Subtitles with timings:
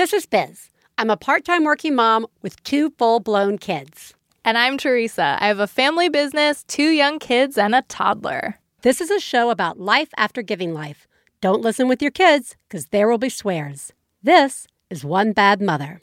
[0.00, 0.70] This is Biz.
[0.96, 4.14] I'm a part time working mom with two full blown kids.
[4.46, 5.36] And I'm Teresa.
[5.38, 8.56] I have a family business, two young kids, and a toddler.
[8.80, 11.06] This is a show about life after giving life.
[11.42, 13.92] Don't listen with your kids, because there will be swears.
[14.22, 15.98] This is One Bad Mother.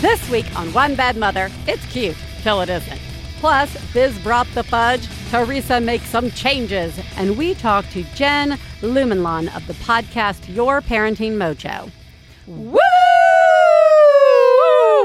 [0.00, 3.00] This week on One Bad Mother, it's cute till it isn't.
[3.38, 9.54] Plus, Biz brought the fudge, Teresa makes some changes, and we talk to Jen Lumanlan
[9.56, 11.90] of the podcast Your Parenting Mojo.
[12.46, 12.78] Woo!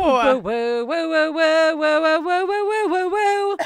[0.03, 3.57] Woo, woo, woo, woo, woo, woo, woo, woo, woo, woo,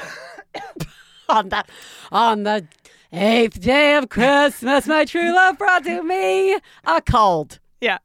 [1.30, 1.66] on the
[2.12, 2.68] on the
[3.12, 6.54] eighth day of Christmas, my true love brought to me
[6.86, 7.60] a cold.
[7.82, 7.98] Yeah.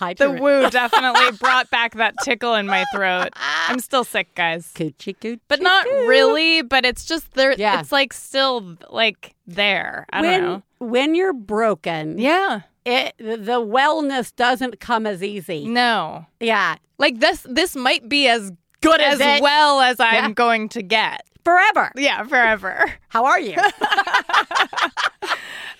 [0.00, 3.28] The woo definitely brought back that tickle in my throat.
[3.36, 4.72] I'm still sick, guys.
[4.74, 5.40] Coochie coochie.
[5.48, 7.52] But not really, but it's just there.
[7.52, 7.80] Yeah.
[7.80, 10.06] It's like still like there.
[10.10, 10.62] I when don't know.
[10.78, 12.60] When you're broken, Yeah.
[12.84, 15.66] it the wellness doesn't come as easy.
[15.66, 16.26] No.
[16.40, 21.22] Yeah, Like this this might be as good as well as I'm going to get.
[21.44, 21.90] forever.
[21.96, 22.92] Yeah, forever.
[23.08, 23.56] How are you?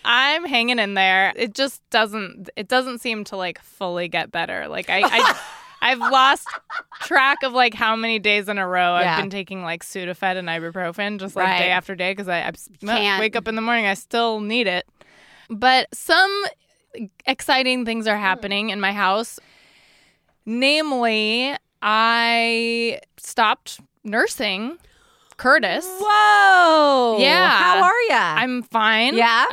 [0.05, 1.33] I'm hanging in there.
[1.37, 4.69] It just doesn't it doesn't seem to like fully get better.
[4.69, 5.39] Like I, I
[5.83, 6.49] I've lost
[7.01, 9.15] track of like how many days in a row Yeah.
[9.17, 11.59] I've been taking like Sudafed and ibuprofen just like Right.
[11.59, 12.53] day after day because I, I
[12.85, 13.21] Can't.
[13.21, 14.87] wake up in the morning I still need it.
[15.51, 16.45] But some
[17.27, 19.39] exciting things are happening in my house.
[20.45, 24.79] Namely, I stopped nursing
[25.37, 25.87] Curtis.
[26.01, 27.19] Whoa.
[27.21, 27.51] Yeah.
[27.51, 28.15] How are you?
[28.15, 29.17] I'm fine.
[29.17, 29.45] Yeah?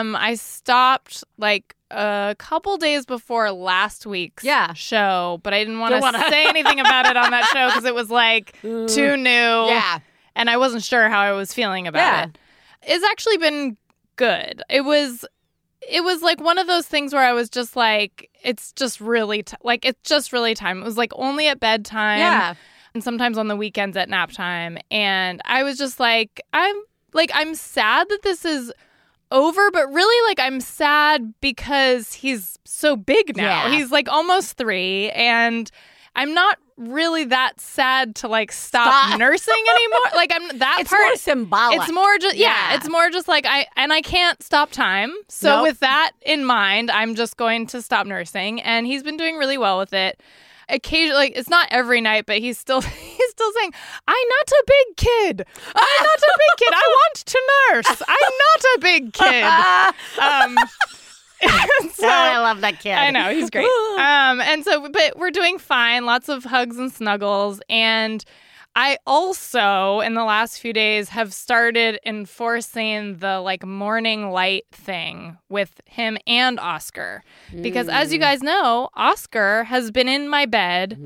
[0.00, 4.72] Um, I stopped like a couple days before last week's Yeah.
[4.74, 7.94] show, but I didn't want to say anything about it on that show because it
[7.94, 9.30] was like too new.
[9.30, 9.98] Yeah.
[10.36, 12.24] And I wasn't sure how I was feeling about Yeah.
[12.24, 12.38] it.
[12.82, 13.76] It's actually been
[14.16, 14.62] good.
[14.70, 15.24] It was
[15.88, 19.42] it was like one of those things where I was just like it's just really
[19.42, 20.80] t- like it's just really time.
[20.82, 22.54] It was like only at bedtime Yeah.
[22.94, 24.78] and sometimes on the weekends at nap time.
[24.90, 26.76] And I was just like, I'm
[27.12, 28.72] like, I'm sad that this is
[29.30, 33.66] over, but really, like, I'm sad because he's so big now.
[33.66, 33.70] Yeah.
[33.76, 35.70] He's like almost three, and
[36.16, 39.18] I'm not really that sad to like stop, Stop.
[39.18, 40.00] nursing anymore.
[40.14, 41.02] like, I'm that It's part.
[41.02, 41.78] more symbolic.
[41.78, 42.70] it's more just yeah.
[42.70, 42.76] Yeah.
[42.76, 45.12] it's more just like I and I can't stop time.
[45.28, 45.62] So Nope.
[45.64, 49.58] with that in mind, I'm just going to stop nursing and he's been doing really
[49.58, 50.20] well with it.
[50.70, 53.72] Occasionally like it's not every night, but he's still he's still saying,
[54.08, 55.46] I'm not a big kid.
[55.74, 56.72] I'm not a big kid.
[56.72, 57.42] I want to
[57.72, 58.02] nurse.
[58.08, 59.44] I'm not a big kid.
[60.20, 60.56] Um
[61.94, 62.92] so I love that kid.
[62.92, 63.64] I know he's great.
[63.64, 66.04] um, and so, but we're doing fine.
[66.04, 67.62] Lots of hugs and snuggles.
[67.70, 68.22] And
[68.76, 75.36] I also, in the last few days, have started enforcing the like morning light thing
[75.48, 77.22] with him and Oscar,
[77.62, 78.22] because as you Mm.
[78.22, 80.96] guys know, Oscar has been in my bed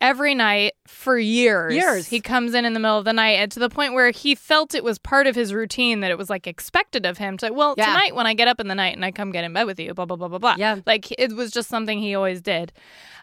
[0.00, 1.74] every night for years.
[1.74, 2.06] Years.
[2.08, 4.34] He comes in in the middle of the night, and to the point where he
[4.34, 7.50] felt it was part of his routine that it was like expected of him to.
[7.50, 7.86] Well, Yeah.
[7.86, 9.80] tonight when I get up in the night and I come get in bed with
[9.80, 10.56] you, blah blah blah blah blah.
[10.58, 10.76] Yeah.
[10.86, 12.72] Like it was just something he always did.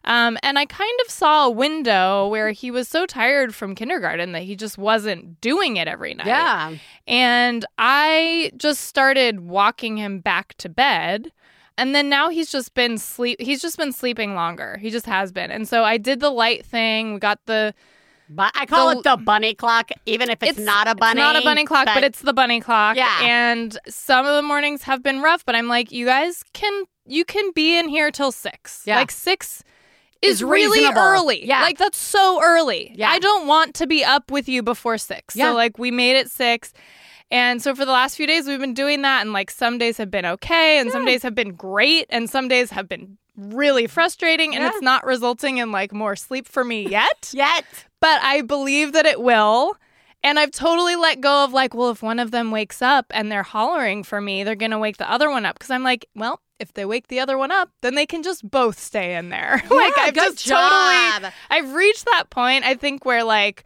[0.04, 3.91] Um, and I kind of saw a window where he was so tired from kindergarten
[4.00, 6.28] that he just wasn't doing it every night.
[6.28, 6.76] Yeah.
[7.08, 11.32] And I just started walking him back to bed.
[11.78, 14.78] And then now he's just been sleep he's just been sleeping longer.
[14.78, 15.52] He just has been.
[15.52, 17.14] And so I did the light thing.
[17.14, 17.74] We got the
[18.30, 21.20] But I call The- it the bunny clock, even if it's, not a bunny.
[21.20, 22.98] It's not a bunny clock, but, it's the bunny clock.
[22.98, 23.18] Yeah.
[23.22, 27.26] And some of the mornings have been rough, but I'm like, you guys can you
[27.26, 28.84] can be in here till six.
[28.86, 28.98] Yeah.
[28.98, 29.64] Like six
[30.22, 31.46] is Is really early.
[31.46, 31.62] Yeah.
[31.62, 32.92] Like that's so early.
[32.96, 33.10] Yeah.
[33.10, 35.36] I don't want to be up with you before six.
[35.36, 35.50] Yeah.
[35.50, 36.74] So like we made it six.
[37.32, 39.98] And so for the last few days we've been doing that and like some days
[39.98, 43.88] have been okay and some days have been great and some days have been really
[43.88, 44.70] frustrating and Yeah.
[44.72, 47.66] it's not resulting in like more sleep for me yet Yet.
[48.02, 49.76] but I believe that it will.
[50.24, 53.32] And I've totally let go of like, well, if one of them wakes up and
[53.32, 55.58] they're hollering for me, they're going to wake the other one up.
[55.58, 58.50] Cause I'm like, well, if they wake the other one up, then they can just
[58.50, 59.62] both stay in there.
[59.70, 60.72] like, Yeah, I've good just job.
[61.22, 63.64] totally, I've reached that point, I think, where like,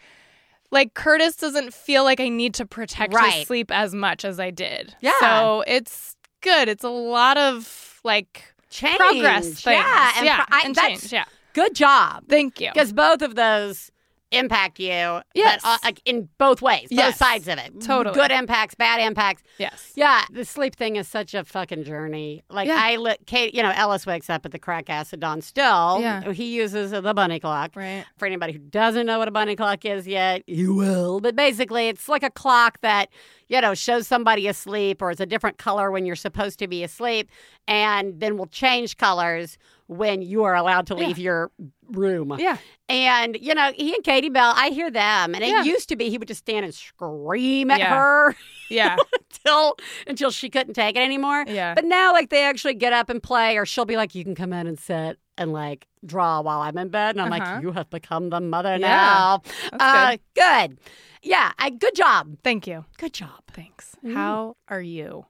[0.72, 3.34] like Curtis doesn't feel like I need to protect Right.
[3.34, 4.96] his sleep as much as I did.
[5.02, 5.12] Yeah.
[5.20, 6.68] So it's good.
[6.70, 8.98] It's a lot of like Change.
[8.98, 9.66] progress things.
[9.66, 10.12] Yeah.
[10.18, 10.46] And, yeah.
[10.46, 11.14] pro- I- and that's change.
[11.14, 11.26] Yeah.
[11.54, 12.24] Good job.
[12.28, 12.72] Thank you.
[12.74, 13.92] Because both of those
[14.32, 15.22] impact you.
[15.34, 15.62] Yes.
[15.64, 17.80] But, uh, like in both ways, both sides of it.
[17.82, 18.16] Totally.
[18.16, 19.44] Good impacts, bad impacts.
[19.58, 19.92] Yes.
[19.96, 22.44] Yeah, the sleep thing is such a fucking journey.
[22.50, 22.80] Like Yeah.
[22.82, 26.00] I look, Kate, you know, Ellis wakes up at the crack acid dawn still.
[26.02, 26.32] Yeah.
[26.32, 27.76] He uses the bunny clock.
[27.76, 28.06] Right.
[28.18, 31.20] For anybody who doesn't know what a bunny clock is yet, you will.
[31.22, 33.10] But basically, it's like a clock that,
[33.48, 36.84] you know, shows somebody asleep or it's a different color when you're supposed to be
[36.84, 37.30] asleep
[37.68, 39.58] and then will change colors
[39.88, 41.08] when you are allowed to Yeah.
[41.08, 41.52] leave your
[41.90, 42.36] room.
[42.40, 42.58] Yeah.
[42.90, 45.36] And, you know, he and Katie Bell, I hear them.
[45.36, 45.64] And it Yeah.
[45.64, 47.96] used to be he would just stand and scream at Yeah.
[47.96, 48.36] her
[48.70, 48.98] Yeah.
[49.46, 49.78] until
[50.08, 51.46] until she couldn't take it anymore.
[51.48, 51.76] Yeah.
[51.76, 54.34] But now like they actually get up and play or she'll be like, You can
[54.36, 57.16] come in and sit and like draw while I'm in bed.
[57.16, 57.54] And I'm Uh-huh.
[57.56, 58.88] like, You have become the mother Yeah.
[58.88, 59.42] now.
[59.74, 60.80] Uh, good.
[61.22, 62.38] Yeah, I good job.
[62.44, 62.86] Thank you.
[62.98, 63.42] Good job.
[63.52, 63.96] Thanks.
[64.04, 64.14] Mm.
[64.16, 65.26] How are you?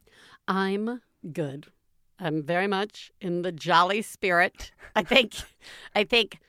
[0.48, 1.02] I'm
[1.34, 1.68] good.
[2.20, 4.72] I'm very much in the jolly spirit.
[4.96, 5.34] I think
[5.96, 6.40] I think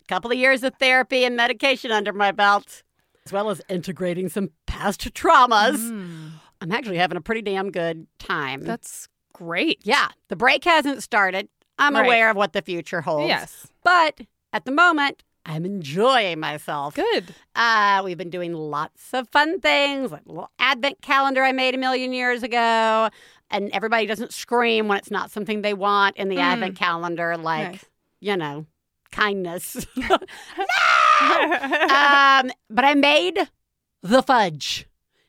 [0.00, 2.82] a couple of years of therapy and medication under my belt,
[3.24, 5.78] as well as integrating some past traumas.
[5.78, 6.30] Mm,
[6.60, 8.60] I'm actually having a pretty damn good time.
[8.62, 9.80] that's great.
[9.82, 11.48] yeah, the break hasn't started.
[11.78, 12.04] I'm Right.
[12.06, 13.28] aware of what the future holds.
[13.28, 13.66] Yes.
[13.84, 14.20] But
[14.52, 16.94] at the moment, I'm enjoying myself.
[16.94, 17.34] Good.
[17.54, 21.74] Uh, we've been doing lots of fun things, like a little advent calendar I made
[21.74, 23.10] a million years ago.
[23.50, 26.40] And everybody doesn't scream when it's not something they want in the Mm.
[26.42, 27.84] advent calendar, like, Nice.
[28.20, 28.66] you know,
[29.12, 29.86] kindness.
[31.20, 33.38] um, but I made
[34.02, 34.86] the fudge.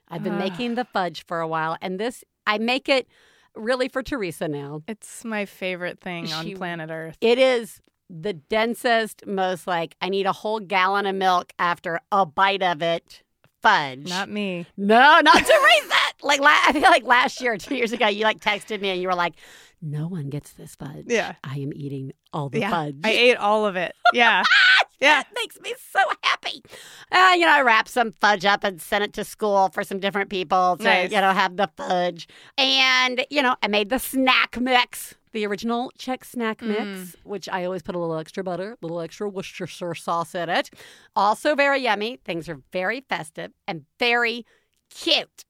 [0.09, 0.39] I've been Ah.
[0.39, 3.07] making the fudge for a while, and this I make it
[3.55, 4.81] really for Teresa now.
[4.87, 7.17] It's my favorite thing on planet Earth.
[7.19, 12.25] It is the densest, most like I need a whole gallon of milk after a
[12.25, 13.23] bite of it.
[13.61, 14.07] Fudge.
[14.07, 14.65] Not me.
[14.77, 15.96] no, not Teresa.
[16.23, 19.01] Like la- I feel like last year, two years ago, you like texted me and
[19.01, 19.33] you were like,
[19.81, 21.05] "No one gets this fudge.
[21.07, 21.35] Yeah.
[21.43, 22.71] I am eating all the yeah.
[22.71, 23.93] fudge." I ate all of it.
[24.13, 24.43] Yeah.
[24.99, 25.21] yeah.
[25.23, 26.63] That makes me so happy.
[27.11, 29.99] Uh, you know, I wrapped some fudge up and sent it to school for some
[29.99, 31.11] different people to, Nice.
[31.11, 32.27] you know, have the fudge.
[32.57, 37.15] And, you know, I made the snack mix, the original Chex snack mix, Mm.
[37.23, 40.71] which I always put a little extra butter, a little extra Worcestershire sauce in it.
[41.15, 42.17] Also very yummy.
[42.25, 44.45] Things are very festive and very
[44.89, 45.43] cute,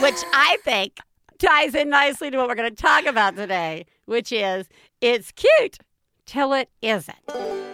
[0.00, 0.98] which I think
[1.38, 4.68] ties in nicely to what we're going to talk about today, which is
[5.00, 5.78] it's cute
[6.26, 7.73] till it isn't.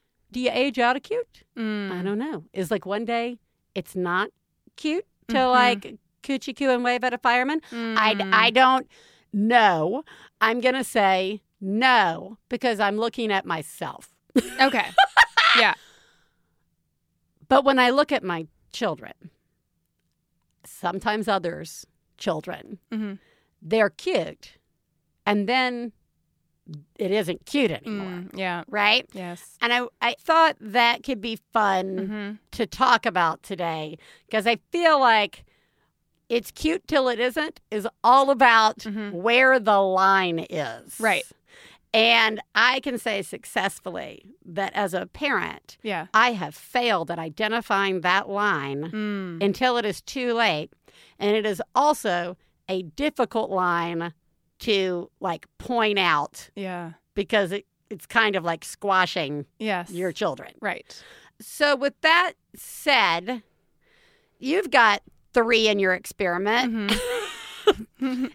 [0.31, 1.43] do you age out of cute?
[1.57, 1.91] Mm.
[1.91, 2.43] I don't know.
[2.53, 3.37] Is like one day
[3.75, 4.29] it's not
[4.77, 5.51] cute to Mhm.
[5.51, 7.61] like coochie coo and wave at a fireman?
[7.71, 8.33] I, Mm.
[8.33, 8.87] I don't
[9.33, 10.03] know.
[10.39, 14.13] I'm going to say no because I'm looking at myself.
[14.59, 14.89] Okay.
[15.57, 15.73] yeah.
[17.47, 19.13] But when I look at my children,
[20.65, 21.85] sometimes others'
[22.17, 23.19] children, Mhm.
[23.61, 24.57] they're cute.
[25.25, 25.91] And then
[26.97, 28.63] it isn't cute anymore, Mm, yeah.
[28.67, 29.05] right?
[29.13, 29.57] Yes.
[29.61, 32.31] And I, I thought that could be fun Mm-hmm.
[32.51, 35.43] to talk about today because I feel like
[36.29, 39.11] it's cute till it isn't is all about Mhm.
[39.11, 40.97] where the line is.
[40.99, 41.25] Right.
[41.93, 46.07] And I can say successfully that as a parent, Yeah.
[46.13, 49.43] I have failed at identifying that line Mm.
[49.43, 50.71] until it is too late.
[51.19, 52.37] And it is also
[52.69, 54.13] a difficult line
[54.61, 56.93] to like point out Yeah.
[57.13, 59.91] because it, it's kind of like squashing Yes.
[59.91, 60.53] your children.
[60.61, 61.03] right.
[61.41, 63.41] So, with that said,
[64.39, 65.01] you've got
[65.33, 66.91] three in your experiment.
[66.91, 66.99] Mhm.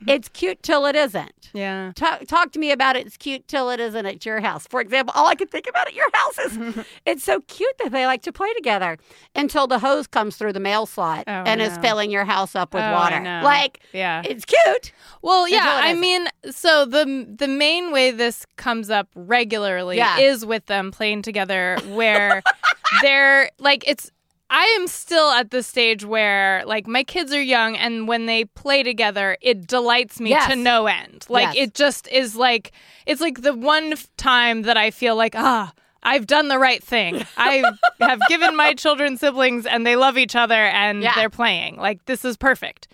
[0.06, 1.50] It's cute till it isn't.
[1.52, 1.90] yeah.
[1.96, 4.64] Talk, talk to me about it's cute till it isn't at your house.
[4.68, 7.90] For example, all I can think about at your house is it's so cute that
[7.90, 8.96] they like to play together
[9.34, 12.72] until the hose comes through the mail slot Oh, and is filling your house up
[12.74, 13.20] with Oh, water.
[13.42, 14.22] Like, Yeah.
[14.24, 14.92] it's cute.
[15.22, 16.00] Well, yeah, I isn't.
[16.00, 20.18] mean, so the the main way this comes up regularly Yeah.
[20.20, 22.40] is with them playing together where
[23.02, 24.12] they're like it's
[24.48, 28.44] I am still at the stage where like my kids are young and when they
[28.44, 30.48] play together it delights me Yes.
[30.50, 31.26] to no end.
[31.28, 31.68] Like Yes.
[31.68, 32.72] it just is like
[33.06, 35.72] it's like the one time that I feel like ah
[36.02, 37.24] I've done the right thing.
[37.36, 37.64] I
[38.00, 41.14] have given my children siblings and they love each other and Yeah.
[41.16, 41.76] they're playing.
[41.76, 42.86] Like this is perfect.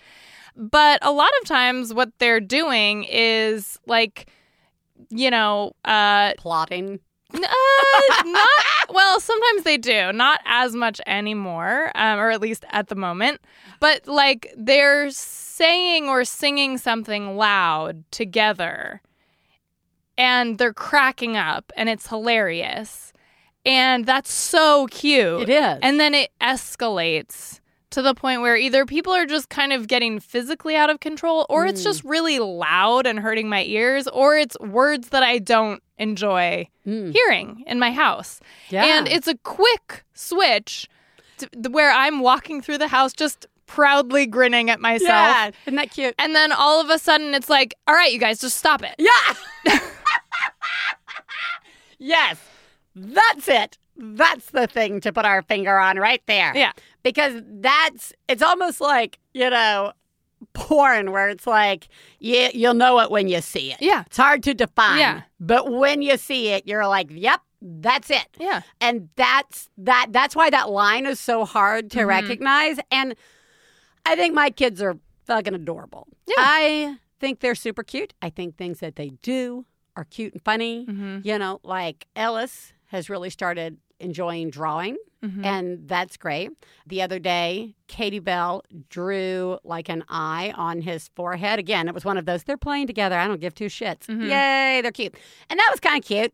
[0.56, 4.26] But a lot of times what they're doing is like,
[5.10, 7.00] you know, uh, Plotting.
[7.34, 8.48] Uh, not
[8.94, 9.20] well.
[9.20, 13.40] Sometimes they do, not as much anymore, um, or at least at the moment.
[13.80, 19.00] But like they're saying or singing something loud together,
[20.18, 23.12] and they're cracking up, and it's hilarious,
[23.64, 25.42] and that's so cute.
[25.42, 25.78] It is.
[25.82, 27.60] and then it escalates
[27.90, 31.44] to the point where either people are just kind of getting physically out of control,
[31.50, 31.84] or it's Mm.
[31.84, 37.12] just really loud and hurting my ears, or it's words that I don't enjoy Mm.
[37.12, 38.40] hearing in my house.
[38.70, 38.84] Yeah.
[38.98, 40.88] And it's a quick switch
[41.38, 45.08] to, where I'm walking through the house just proudly grinning at myself.
[45.08, 45.50] yeah.
[45.66, 46.14] Isn't that cute?
[46.18, 48.94] And then all of a sudden it's like, all right, you guys, just stop it.
[48.98, 49.78] Yeah.
[51.98, 52.38] yes.
[52.94, 53.78] That's it.
[53.96, 56.52] That's the thing to put our finger on right there.
[56.54, 56.72] Yeah.
[57.02, 59.92] Because that's it's almost like, you know,
[60.54, 63.78] porn where it's like you you'll know it when you see it.
[63.80, 64.02] Yeah.
[64.06, 64.98] It's hard to define.
[64.98, 65.22] Yeah.
[65.40, 68.26] But when you see it, you're like, yep, that's it.
[68.38, 68.62] Yeah.
[68.80, 72.06] And that's that that's why that line is so hard to Mhm.
[72.06, 72.78] recognize.
[72.90, 73.14] And
[74.04, 76.08] I think my kids are fucking adorable.
[76.26, 76.34] Yeah.
[76.38, 78.12] I think they're super cute.
[78.20, 79.64] I think things that they do
[79.96, 80.86] are cute and funny.
[80.86, 81.18] Mm-hmm.
[81.22, 85.44] You know, like Ellis has really started enjoying drawing, Mm-hmm.
[85.44, 86.50] and that's great.
[86.86, 91.58] The other day, Katie Bell drew like an eye on his forehead.
[91.60, 93.16] Again, it was one of those, they're playing together.
[93.16, 94.06] I don't give two shits.
[94.06, 94.22] Mhm.
[94.28, 95.14] Yay, they're cute.
[95.48, 96.32] And that was kind of cute,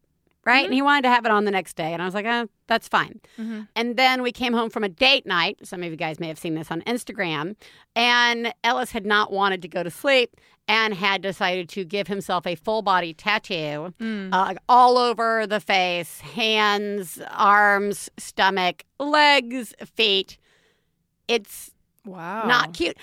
[0.48, 0.64] right?
[0.64, 1.92] And he wanted to have it on the next day.
[1.92, 3.20] And I was like, oh, that's fine.
[3.38, 3.60] Mm-hmm.
[3.76, 5.58] And then we came home from a date night.
[5.62, 7.54] Some of you guys may have seen this on Instagram.
[7.94, 10.36] And Ellis had not wanted to go to sleep
[10.66, 14.30] and had decided to give himself a full body tattoo Mm.
[14.32, 20.38] uh, all over the face hands, arms, stomach, legs, feet.
[21.26, 21.72] It's
[22.06, 22.46] Wow.
[22.46, 22.96] not cute.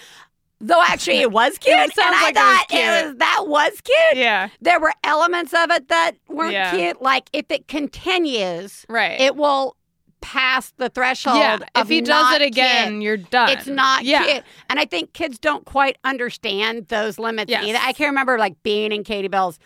[0.68, 1.76] Though actually it was cute.
[1.78, 3.06] It and I like it was thought cute.
[3.08, 4.18] was that was cute.
[4.24, 4.50] Yeah.
[4.62, 6.72] There were elements of it that weren't Yeah.
[6.76, 7.02] cute.
[7.02, 9.20] Like if it continues, Right.
[9.20, 9.76] it will
[10.22, 11.38] pass the threshold.
[11.38, 11.60] yeah.
[11.76, 13.50] If he does it again, you're done.
[13.50, 14.24] It's not yeah.
[14.26, 14.44] cute.
[14.70, 17.64] And I think kids don't quite understand those limits Yes.
[17.66, 17.80] either.
[17.82, 19.60] I can remember like being in Katie Bell's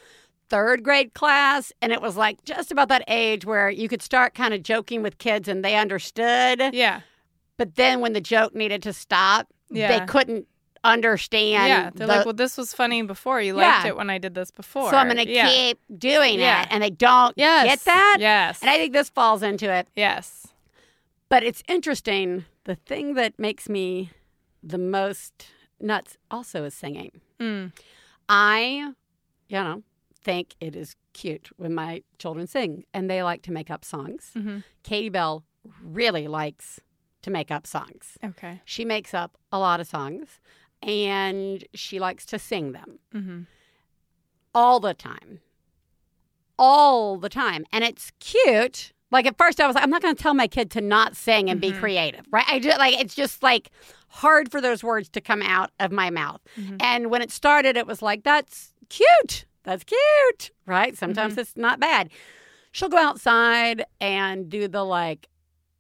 [0.49, 4.33] third grade class, and it was like just about that age where you could start
[4.33, 6.73] kind of joking with kids and they understood.
[6.73, 7.01] Yeah.
[7.57, 9.97] But then when the joke needed to stop, Yeah.
[9.99, 10.47] they couldn't
[10.83, 11.67] understand.
[11.69, 11.89] yeah.
[11.93, 13.41] They're the- like, well, this was funny before.
[13.41, 13.73] You Yeah.
[13.75, 14.89] liked it when I did this before.
[14.89, 15.49] so I'm going to yeah.
[15.49, 16.63] keep doing Yeah.
[16.63, 16.67] it.
[16.71, 17.65] And they don't Yes.
[17.65, 18.17] get that.
[18.19, 18.61] Yes.
[18.61, 19.87] And I think this falls into it.
[19.95, 20.47] yes.
[21.29, 22.45] But it's interesting.
[22.63, 24.09] The thing that makes me
[24.63, 25.47] the most
[25.79, 27.21] nuts also is singing.
[27.39, 27.71] Mm.
[28.27, 28.93] I,
[29.47, 29.83] you know,
[30.21, 34.31] think it is cute when my children sing and they like to make up songs.
[34.35, 34.63] Mhm.
[34.83, 35.43] Katie Bell
[35.83, 36.79] really likes
[37.21, 38.17] to make up songs.
[38.23, 38.61] Okay.
[38.65, 40.39] She makes up a lot of songs
[40.81, 43.41] and she likes to sing them Mm-hmm.
[44.53, 45.39] all the time.
[46.57, 47.65] All the time.
[47.71, 48.91] And it's cute.
[49.11, 51.15] Like at first I was like, I'm not going to tell my kid to not
[51.15, 51.79] sing and be Mhm.
[51.79, 52.45] creative, right?
[52.47, 53.71] I just like it's just like
[54.09, 56.41] hard for those words to come out of my mouth.
[56.57, 56.77] Mhm.
[56.81, 59.45] And when it started, it was like, that's cute.
[59.63, 60.97] That's cute, right?
[60.97, 62.09] Sometimes it's not bad.
[62.71, 65.27] She'll go outside and do the like,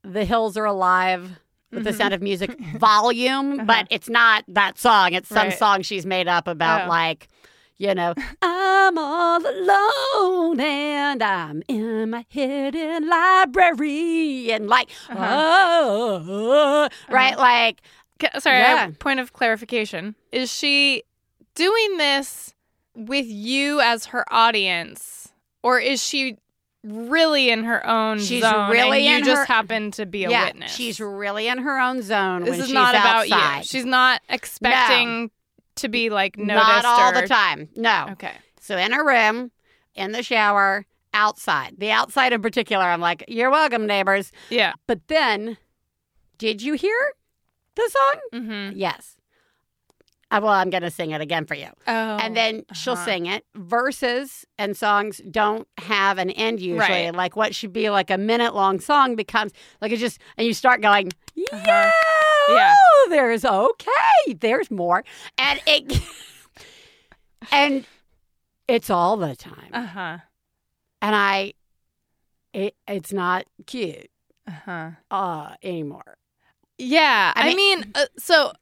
[0.03, 1.39] the hills are alive
[1.71, 1.97] with the Mhm.
[1.97, 3.65] sound of music volume, Uh-huh.
[3.65, 5.13] but it's not that song.
[5.13, 5.57] It's some Right.
[5.57, 6.89] song she's made up about, Oh.
[6.89, 7.27] like,
[7.77, 15.25] you know, I'm all alone and I'm in my hidden library and like, Uh-huh.
[16.23, 17.37] oh, right?
[17.37, 17.81] Like,
[18.39, 18.89] Sorry, Yeah.
[18.99, 20.13] point of clarification.
[20.33, 21.03] Is she
[21.55, 22.53] doing this
[22.93, 25.31] with you as her audience,
[25.63, 26.35] or is she
[26.83, 30.29] really in her own She's zone really and you just her- happen to be a
[30.29, 30.73] yeah, witness?
[30.73, 33.57] she's really in her own zone this is she's not about outside.
[33.59, 33.63] you.
[33.65, 35.31] She's not expecting
[35.75, 37.69] to be like noticed not all or the time.
[37.75, 38.07] No.
[38.11, 38.33] Okay.
[38.61, 39.51] So in her room,
[39.95, 41.75] in the shower, outside.
[41.77, 44.31] The outside in particular, I'm like, you're welcome, neighbors.
[44.49, 44.73] Yeah.
[44.87, 45.57] But then,
[46.37, 47.13] did you hear
[47.75, 48.21] the song?
[48.41, 48.77] Mm-hmm.
[48.77, 49.15] Yes.
[50.31, 51.69] Uh, well, I'm going to sing it again for you.
[51.87, 52.17] Oh.
[52.21, 53.05] and then she'll uh-huh.
[53.05, 53.43] sing it.
[53.55, 56.79] Verses and songs don't have an end usually.
[57.05, 57.15] Right.
[57.15, 60.53] Like what should be like a minute long song becomes like it just, and you
[60.53, 61.91] start going, yeah, Uh-huh.
[62.55, 62.75] Yeah.
[62.77, 65.03] oh, there's okay, there's more,
[65.37, 66.01] and it,
[67.51, 67.85] and
[68.67, 70.17] it's all the time, Uh huh.
[71.01, 71.53] and I,
[72.53, 74.09] it, it's not cute
[74.47, 74.89] Uh huh.
[75.11, 76.17] uh anymore.
[76.79, 77.33] Yeah.
[77.35, 78.53] I I mean, uh, so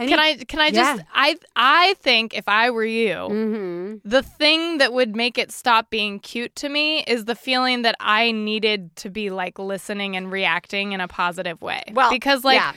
[0.00, 1.04] I can I can I just yeah.
[1.12, 4.08] I I think if I were you, Mm-hmm.
[4.08, 7.96] the thing that would make it stop being cute to me is the feeling that
[8.00, 11.82] I needed to be like listening and reacting in a positive way.
[11.92, 12.72] Well, because like yeah.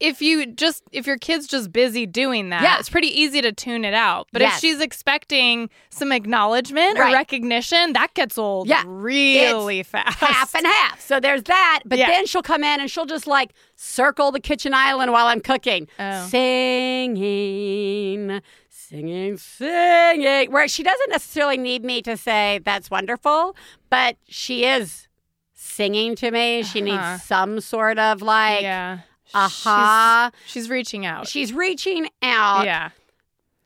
[0.00, 2.78] If you just if your kid's just busy doing that, Yeah.
[2.78, 4.28] it's pretty easy to tune it out.
[4.32, 7.12] But if she's expecting some acknowledgement Right.
[7.12, 8.82] or recognition, that gets old Yeah.
[8.86, 10.18] really fast.
[10.18, 11.00] half and half.
[11.00, 11.80] So there's that.
[11.84, 12.08] But Yeah.
[12.10, 15.88] then she'll come in and she'll just like circle the kitchen island while I'm cooking,
[15.98, 16.26] Oh.
[16.28, 20.52] singing, singing, singing.
[20.52, 23.56] Where she doesn't necessarily need me to say that's wonderful,
[23.90, 25.08] but she is
[25.54, 26.62] singing to me.
[26.62, 27.12] She Uh-huh.
[27.14, 28.98] needs some sort of like, yeah.
[29.34, 30.30] Aha.
[30.44, 31.28] She's, she's reaching out.
[31.28, 32.90] She's reaching out yeah.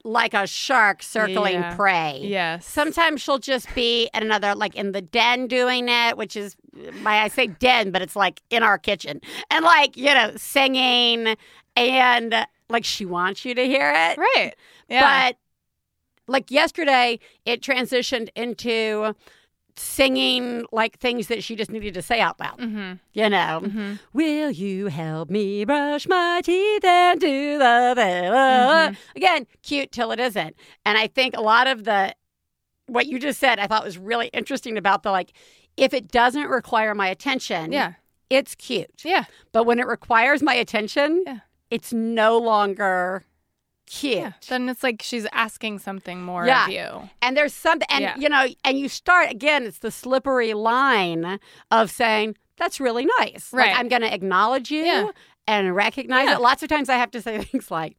[0.05, 1.77] like a shark circling Yeah.
[1.77, 2.21] prey.
[2.23, 2.67] Yes.
[2.67, 6.57] Sometimes she'll just be at another, like in the den doing it, which is
[7.01, 9.21] my, I say den, but it's like in our kitchen.
[9.51, 11.37] And like, you know, singing
[11.77, 14.19] and like she wants you to hear it.
[14.19, 14.55] right.
[14.89, 15.31] Yeah.
[15.31, 15.37] But
[16.27, 19.15] like yesterday, it transitioned into
[19.77, 22.59] singing like things that she just needed to say out loud.
[22.59, 22.95] mm-hmm.
[23.13, 23.95] You know, Mm-hmm.
[24.13, 28.97] will you help me brush my teeth and do the, the Mhm.
[29.17, 30.57] again, cute till it isn't.
[30.85, 32.15] And I think a lot of the
[32.87, 35.33] what you just said, I thought was really interesting about the like,
[35.77, 37.93] if it doesn't require my attention, Yeah.
[38.29, 39.03] it's cute.
[39.05, 39.25] Yeah.
[39.53, 41.39] But when it requires my attention, Yeah.
[41.71, 43.25] it's no longer
[43.93, 44.17] cute.
[44.17, 44.33] Yeah.
[44.49, 46.65] Then it's like she's asking something more Yeah.
[46.65, 47.11] of you.
[47.21, 48.17] And there's something, and Yeah.
[48.17, 51.39] you know, and you start again, it's the slippery line
[51.71, 53.51] of saying, that's really nice.
[53.53, 53.69] Right.
[53.71, 55.13] Like, I'm going to acknowledge you
[55.49, 56.41] and recognize it.
[56.41, 57.97] Lots of times I have to say things like,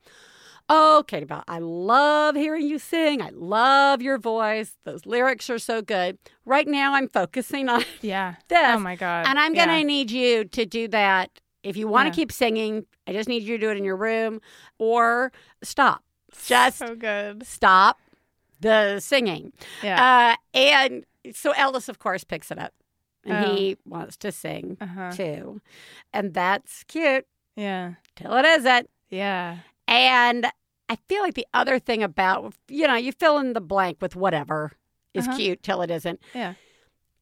[0.70, 3.22] Oh, Katie Bell, I love hearing you sing.
[3.22, 4.78] I love your voice.
[4.86, 6.18] Those lyrics are so good.
[6.46, 8.36] Right now, I'm focusing on Yeah.
[8.48, 8.60] this.
[8.70, 9.26] Oh my god.
[9.28, 11.42] And I'm going to need you to do that.
[11.64, 12.24] If you want to Yeah.
[12.24, 14.42] keep singing, I just need you to do it in your room
[14.78, 15.32] or
[15.64, 16.04] stop.
[16.46, 17.46] Just so good.
[17.46, 18.00] stop
[18.60, 19.54] the singing.
[19.82, 20.36] Yeah.
[20.54, 22.74] Uh, and so Ellis, of course, picks it up
[23.24, 23.56] and Oh.
[23.56, 25.12] he wants to sing Uh-huh.
[25.12, 25.62] too.
[26.12, 27.94] And that's cute Yeah.
[28.16, 28.90] till it isn't.
[29.10, 29.60] Yeah.
[29.88, 30.48] And
[30.90, 34.16] I feel like the other thing about, you know, you fill in the blank with
[34.16, 34.74] whatever
[35.14, 35.38] is Uh-huh.
[35.38, 36.20] cute till it isn't.
[36.34, 36.56] Yeah.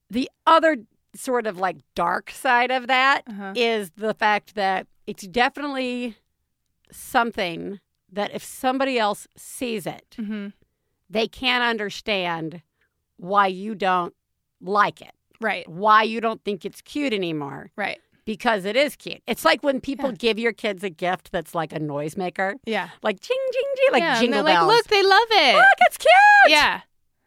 [0.10, 0.78] The other
[1.16, 3.24] sort of like dark side of that
[3.56, 4.08] is Uh-huh.
[4.08, 6.16] the fact that it's definitely
[6.92, 7.80] something
[8.12, 10.48] that if somebody else sees it, Mm-hmm.
[11.10, 12.62] they can't understand
[13.18, 14.14] why you don't
[14.62, 15.68] like it, Right.
[15.68, 18.00] why you don't think it's cute anymore, Right.
[18.26, 19.22] because it is cute.
[19.28, 20.16] It's like when people Yeah.
[20.18, 22.90] give your kids a gift that's like a noisemaker, Yeah.
[23.02, 24.12] like ching, ching, ching, like yeah.
[24.14, 24.68] and jingle they're bells.
[24.68, 25.56] Like, look, they love it.
[25.56, 26.52] Look, it's cute.
[26.52, 26.82] Yeah.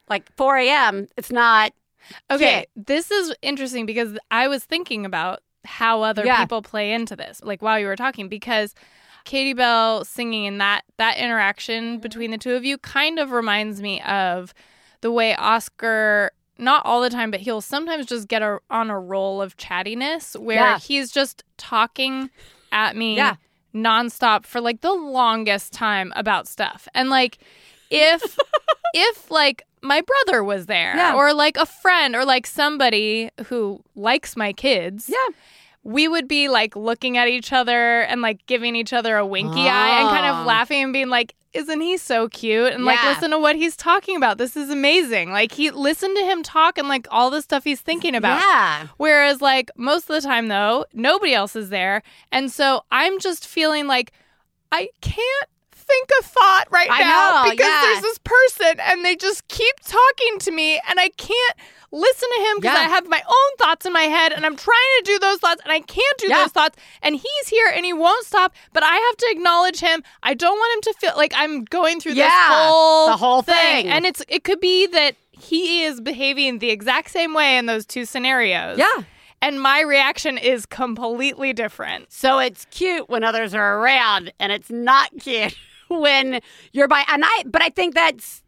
[0.08, 1.72] Like 4 a.m., it's not.
[2.30, 6.40] Okay, this is interesting because I was thinking about how other Yeah.
[6.40, 8.74] people play into this, like while you were talking, because
[9.24, 11.24] Katie Bell singing and that that Mm-hmm.
[11.24, 14.52] interaction between the two of you kind of reminds me of
[15.00, 16.32] the way Oscar.
[16.56, 20.38] Not all the time, but he'll sometimes just get a, on a roll of chattiness
[20.40, 20.78] where Yeah.
[20.78, 22.30] he's just talking
[22.70, 23.34] at me Yeah.
[23.74, 26.86] nonstop for like the longest time about stuff.
[26.94, 27.38] And like
[27.90, 28.38] if
[28.94, 31.14] if like my brother was there Yeah.
[31.14, 35.34] or like a friend or like somebody who likes my kids, Yeah.
[35.82, 39.68] we would be like looking at each other and like giving each other a winky
[39.68, 40.30] eye and kind Oh.
[40.30, 40.44] of ah.
[40.44, 42.72] laughing and being like, isn't he so cute?
[42.72, 44.38] And like listen to what he's talking about.
[44.38, 45.30] This is amazing.
[45.30, 48.40] Like he listen to him talk and like all the stuff he's thinking about.
[48.40, 48.88] Yeah.
[48.96, 52.02] Whereas, like, most of the time, though, nobody else is there.
[52.32, 54.10] And so I'm just feeling like
[54.72, 55.48] I can't
[55.86, 57.80] think a thought right I now know, because yeah.
[57.82, 61.56] there's this person and they just keep talking to me and I can't
[61.92, 62.86] listen to him because Yeah.
[62.86, 65.60] I have my own thoughts in my head and I'm trying to do those thoughts
[65.62, 66.38] and I can't do Yeah.
[66.42, 70.02] those thoughts and he's here and he won't stop but I have to acknowledge him.
[70.22, 73.42] I don't want him to feel like I'm going through Yeah, this whole the whole
[73.42, 73.86] thing.
[73.88, 77.86] and it's it could be that he is behaving the exact same way in those
[77.86, 78.78] two scenarios.
[78.78, 79.02] Yeah.
[79.42, 82.10] And my reaction is completely different.
[82.10, 85.54] So it's cute when others are around, and it's not cute
[85.88, 86.40] when
[86.72, 87.04] you're by.
[87.08, 88.42] And I, but I think that's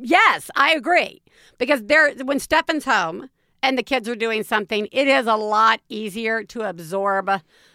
[0.00, 1.22] yes, I agree
[1.58, 3.28] because there when Stefan's home
[3.62, 7.30] and the kids are doing something, it is a lot easier to absorb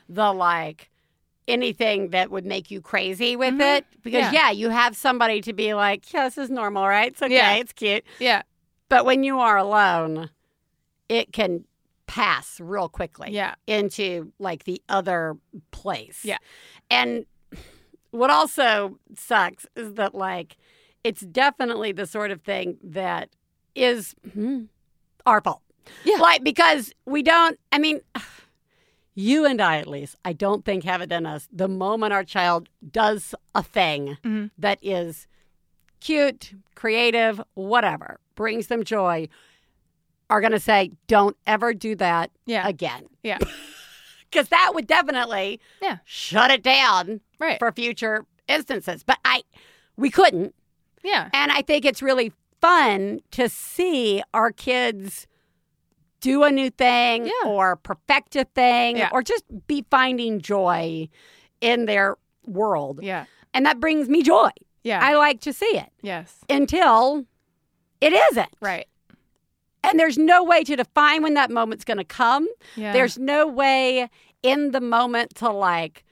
[0.10, 0.90] the like
[1.48, 3.78] anything that would make you crazy with Mhm.
[3.78, 4.50] it because Yeah.
[4.50, 4.52] yeah.
[4.52, 7.12] you have somebody to be like, yeah, this is normal, right?
[7.12, 7.54] It's okay, Yeah.
[7.56, 8.04] it's cute.
[8.20, 8.42] Yeah.
[8.90, 10.30] But when you are alone,
[11.08, 11.64] it can
[12.06, 13.56] pass real quickly Yeah.
[13.66, 15.38] into like the other
[15.72, 16.20] place.
[16.26, 16.38] Yeah.
[16.92, 17.26] And
[18.12, 20.58] what also sucks is that like
[21.04, 23.30] it's definitely the sort of thing that
[23.76, 24.64] is hmm,
[25.26, 25.62] our fault.
[26.04, 26.18] Yeah.
[26.18, 28.02] Like because we don't I mean
[29.16, 31.48] you and I at least, I don't think have it in us.
[31.52, 34.52] The moment our child does a thing Mhm.
[34.60, 35.28] that is
[36.00, 39.28] cute, creative, whatever, brings them joy,
[40.30, 42.68] are going to say, don't ever do that Yeah.
[42.68, 43.08] again.
[43.24, 43.40] Yeah.
[44.30, 45.98] because that would definitely Yeah.
[46.06, 47.60] shut it down Right.
[47.60, 49.04] for future instances.
[49.04, 49.44] But I,
[49.96, 50.54] we couldn't,
[51.04, 51.30] yeah.
[51.34, 55.28] and I think it's really fun to see our kids
[56.20, 57.50] do a new thing Yeah.
[57.50, 59.10] or perfect a thing Yeah.
[59.12, 61.10] or just be finding joy
[61.62, 63.00] in their world.
[63.04, 63.26] Yeah.
[63.54, 64.50] And that brings me joy.
[64.84, 65.00] Yeah.
[65.04, 66.40] I like to see it yes.
[66.50, 67.26] until
[68.02, 68.50] it isn't.
[68.62, 68.88] Right.
[69.90, 72.48] And there's no way to define when that moment's going to come.
[72.76, 72.94] Yeah.
[72.94, 74.10] There's no way
[74.44, 76.04] in the moment to like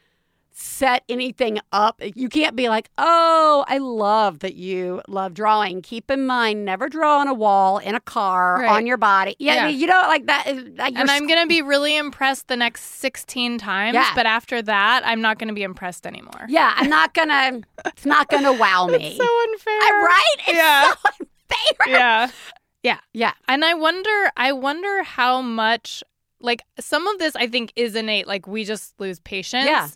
[0.57, 2.01] set anything up.
[2.15, 5.81] You can't be like, oh, I love that you love drawing.
[5.81, 8.69] Keep in mind, never draw on a wall, in a car, Right.
[8.71, 9.35] on your body.
[9.37, 9.67] Yeah, Yeah.
[9.67, 10.47] you know, like that.
[10.47, 14.11] is- Like and I'm going to be really impressed the next 16 times, Yeah.
[14.15, 16.45] but after that, I'm not going to be impressed anymore.
[16.47, 17.59] yeah, I'm not gonna.
[17.85, 19.17] It's not gonna wow me.
[19.17, 19.79] So unfair.
[19.83, 20.35] I'm right.
[20.47, 20.91] It's Yeah.
[20.91, 21.93] so unfair.
[21.99, 22.29] Yeah.
[22.85, 22.99] Yeah.
[23.13, 23.33] Yeah.
[23.47, 26.03] And I wonder, I wonder how much,
[26.39, 28.27] like, some of this I think is innate.
[28.27, 29.65] Like, we just lose patience.
[29.65, 29.87] Yeah.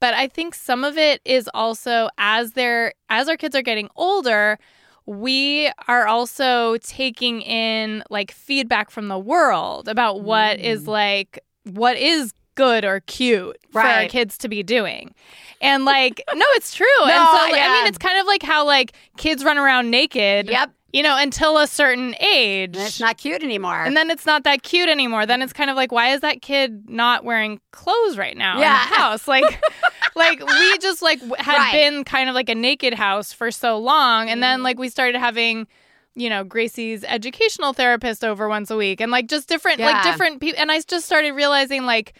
[0.00, 3.90] But I think some of it is also as they're, as our kids are getting
[3.94, 4.58] older,
[5.04, 10.88] we are also taking in like feedback from the world about what is mm.
[10.88, 15.14] like, what is good or cute for our kids to be doing.
[15.60, 16.86] And like, no, it's true.
[17.00, 19.90] and No, so, like, I mean, it's kind of like how like kids run around
[19.90, 20.48] naked.
[20.48, 20.70] Yep.
[20.92, 22.76] You know, until a certain age.
[22.76, 23.84] And it's not cute anymore.
[23.84, 25.24] And then it's not that cute anymore.
[25.24, 28.82] Then it's kind of like, why is that kid not wearing clothes right now Yeah.
[28.84, 29.28] in the house?
[29.28, 29.62] Like,
[30.16, 31.72] like we just like had Right.
[31.72, 34.64] been kind of like a naked house for so long, and then mm.
[34.64, 35.68] like we started having,
[36.16, 40.40] you know, Gracie's educational therapist over once a week, and like just different, like different
[40.40, 40.60] people.
[40.60, 42.14] And I just started realizing like,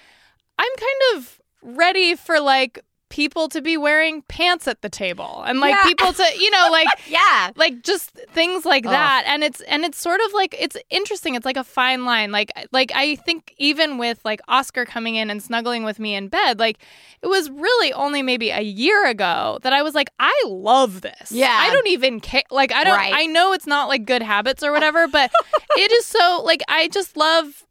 [0.59, 5.61] I'm kind of ready for like people to be wearing pants at the table, and
[5.61, 5.83] like Yeah.
[5.85, 7.51] people to, you know, like yeah.
[7.57, 11.45] like just things like that and it's and it's sort of like it's interesting it's
[11.45, 15.43] like a fine line like like i think even with like oscar coming in and
[15.43, 16.79] snuggling with me in bed like
[17.23, 21.33] it was really only maybe a year ago that i was like i love this
[21.33, 21.51] Yeah.
[21.61, 23.13] i don't even care like i don't Right.
[23.15, 25.31] i know it's not like good habits or whatever but
[25.77, 27.65] it is so like i just love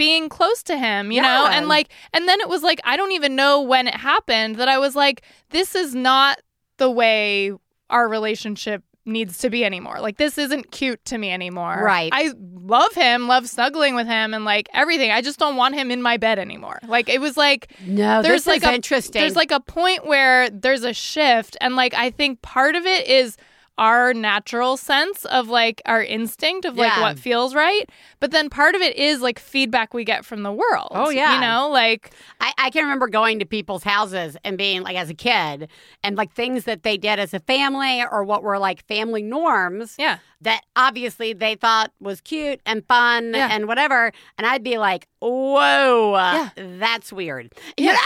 [0.00, 1.46] being close to him, you know?
[1.46, 4.66] And like and then it was like I don't even know when it happened that
[4.68, 6.40] I was like this is not
[6.78, 7.52] the way
[7.90, 9.98] our relationship needs to be anymore.
[10.00, 11.82] Like this isn't cute to me anymore.
[11.82, 12.10] Right.
[12.14, 15.10] I love him, love snuggling with him and like everything.
[15.10, 16.78] I just don't want him in my bed anymore.
[16.86, 19.20] Like it was like No, there's this like is a- interesting.
[19.20, 23.06] there's like a point where there's a shift and like I think part of it
[23.06, 23.36] is
[23.80, 27.00] our natural sense of like our instinct of like Yeah.
[27.00, 27.88] what feels right
[28.20, 31.34] but then part of it is like feedback we get from the world Oh, yeah.
[31.34, 35.10] you know like I, I can remember going to people's houses and being like as
[35.10, 35.68] a kid
[36.04, 39.96] and like things that they did as a family or what were like family norms
[39.98, 43.48] yeah that obviously they thought was cute and fun Yeah.
[43.52, 44.10] and whatever.
[44.38, 46.48] And I'd be like, whoa, Yeah.
[46.78, 47.52] that's weird.
[47.76, 47.96] Yeah.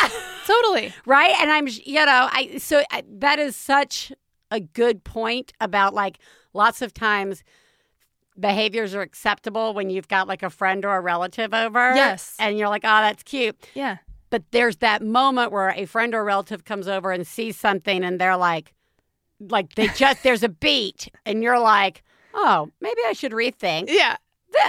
[0.47, 1.35] Totally right.
[1.41, 4.13] And I'm, you know, I, so I, that is such
[4.55, 6.19] a good point about like
[6.53, 7.43] lots of times
[8.39, 11.95] behaviors are acceptable when you've got like a friend or a relative over.
[11.95, 12.35] Yes.
[12.39, 13.57] And you're like, oh, that's cute.
[13.75, 13.99] yeah
[14.31, 18.21] But there's that moment where a friend or relative comes over and sees something and
[18.21, 18.73] they're like,
[19.41, 24.17] like they just, there's a beat and you're like, oh, maybe I should rethink yeah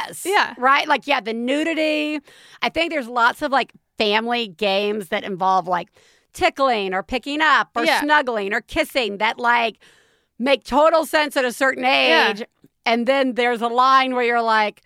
[0.08, 0.26] this.
[0.26, 0.54] Yeah.
[0.58, 0.88] Right?
[0.88, 2.19] Like, yeah, the nudity.
[2.62, 5.89] I think there's lots of like family games that involve like
[6.36, 8.02] tickling or picking up or Yeah.
[8.02, 9.78] snuggling or kissing that like
[10.38, 12.30] make total sense at a certain Yeah.
[12.30, 12.43] age.
[12.86, 14.84] And then there's a line where you're like,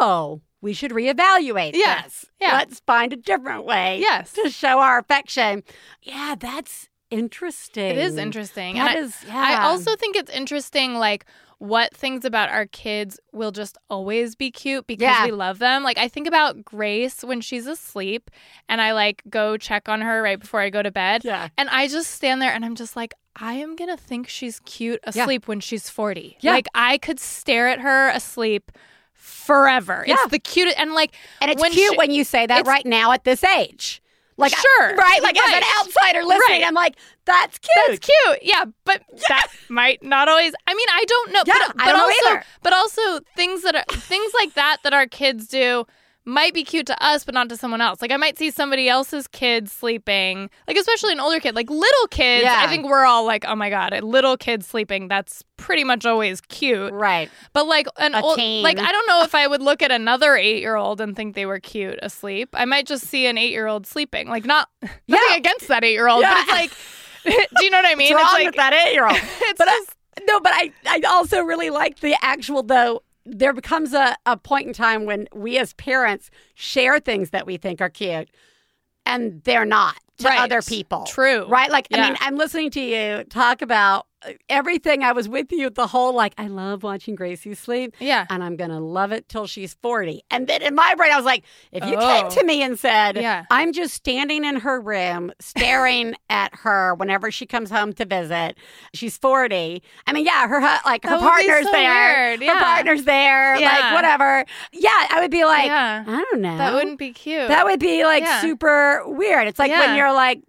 [0.00, 2.02] oh, we should reevaluate Yeah.
[2.02, 2.26] this.
[2.40, 2.54] Yeah.
[2.58, 5.62] Let's find a different way yes to show our affection.
[6.02, 7.86] Yeah, that's interesting.
[7.92, 9.66] it is interesting That I- is, I yeah.
[9.68, 11.24] also think it's interesting, like
[11.58, 15.24] what things about our kids will just always be cute because Yeah.
[15.24, 15.82] we love them.
[15.82, 18.30] Like I think about Grace when she's asleep,
[18.68, 21.48] and I like go check on her right before I go to bed, Yeah.
[21.58, 23.14] and I just stand there and I'm just like.
[23.40, 25.22] I am gonna think she's cute Yeah.
[25.22, 26.38] asleep when she's 40.
[26.40, 26.50] Yeah.
[26.50, 28.72] Like I could stare at her asleep
[29.12, 30.02] forever.
[30.08, 30.16] Yeah.
[30.22, 33.12] It's the cutest and like And it's cute she- when you say that right now
[33.12, 34.02] at this age.
[34.38, 34.94] Like Sure.
[34.96, 35.22] right?
[35.22, 36.64] Like as an outsider listening, Right.
[36.66, 37.72] I'm like, that's cute.
[37.88, 38.38] That's cute.
[38.42, 40.54] Yeah, but that might not always.
[40.66, 41.42] I mean, I don't know.
[41.44, 42.44] Yeah, but, I don't know also, either.
[42.62, 45.84] but also things that are things like that that our kids do
[46.28, 48.02] might be cute to us, but not to someone else.
[48.02, 52.06] Like I might see somebody else's kid sleeping, like especially an older kid, like little
[52.10, 52.44] kids.
[52.44, 52.62] Yeah.
[52.62, 55.08] I think we're all like, oh my god, a little kid sleeping.
[55.08, 56.92] That's pretty much always cute.
[56.92, 57.30] Right.
[57.52, 60.36] But like an A old, like I don't know if I would look at another
[60.36, 62.50] eight year old and think they were cute asleep.
[62.52, 64.28] I might just see an eight year old sleeping.
[64.28, 65.36] Like not nothing Yeah.
[65.36, 66.70] against that eight year old, but it's like,
[67.58, 68.12] do you know what I mean?
[68.14, 69.16] What's it's wrong like with that eight year old?
[69.20, 73.02] it's but just I, no, but I, I also really like the actual though.
[73.30, 77.56] There becomes a, a point in time when we as parents share things that we
[77.58, 78.30] think are cute.
[79.06, 80.40] and they're not to Right.
[80.40, 81.04] other people.
[81.04, 81.46] True.
[81.46, 81.70] Right?
[81.70, 85.04] Like, I mean, I'm listening to you talk about uh, everything.
[85.04, 87.94] I was with you the whole, like, I love watching Gracie sleep.
[88.00, 88.26] Yeah.
[88.28, 90.24] And I'm going to love it till she's 40.
[90.28, 92.00] And then in my brain, I was like, if you Oh.
[92.00, 93.44] came to me and said, Yeah.
[93.48, 98.56] I'm just standing in her room staring at her whenever she comes home to visit,
[98.92, 99.84] she's 40.
[100.08, 102.28] I mean, yeah, her, like, her That would be partner's so there.
[102.38, 103.56] weird, Her partner's there.
[103.60, 103.66] Yeah.
[103.72, 104.44] Like, whatever.
[104.72, 106.02] Yeah, I would be like, Yeah.
[106.04, 106.58] I don't know.
[106.58, 107.46] That wouldn't be cute.
[107.46, 108.40] That would be like Yeah.
[108.40, 109.46] super weird.
[109.46, 110.07] It's like when Yeah.
[110.12, 110.42] Like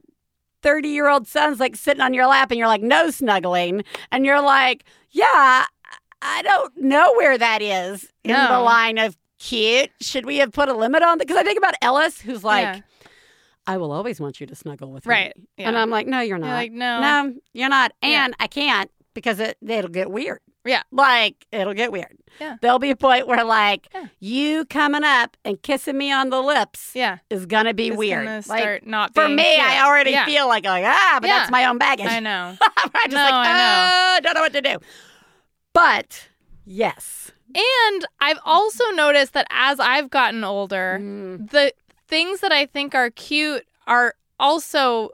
[0.62, 3.84] 30 year old son's like sitting on your lap and you're like no snuggling.
[4.12, 5.66] And you're like, yeah,
[6.22, 9.90] I don't know where that is in the line of cute.
[10.02, 11.28] Should we have put a limit on that?
[11.28, 12.82] Because I think about Ellis, who's like, Yeah.
[13.68, 15.38] I will always want you to snuggle with Right.
[15.38, 15.44] me.
[15.58, 15.68] Yeah.
[15.68, 16.48] And I'm like, no, you're not.
[16.48, 17.00] You're like, no.
[17.02, 17.92] No, you're not.
[18.02, 18.26] Yeah.
[18.26, 20.40] And I can't because it, it'll get weird.
[20.70, 20.84] Yeah.
[20.92, 22.16] Like, it'll get weird.
[22.40, 22.58] Yeah.
[22.62, 24.06] There'll be a point where, like, Yeah.
[24.20, 27.18] you coming up and kissing me on the lips yeah.
[27.30, 28.26] is gonna be It's weird.
[28.26, 29.60] gonna Like, start not for me.
[29.60, 30.26] I already yeah.
[30.26, 31.40] feel like, like ah, but Yeah.
[31.40, 32.08] that's my own baggage.
[32.08, 32.56] I know.
[32.78, 33.60] I'm just No, like, I know.
[33.60, 34.78] "Ah, don't know what to do.
[35.74, 36.28] But
[36.66, 41.50] yes, And I've also noticed that as I've gotten older, Mm.
[41.50, 41.74] the
[42.08, 45.10] things that I think are cute are also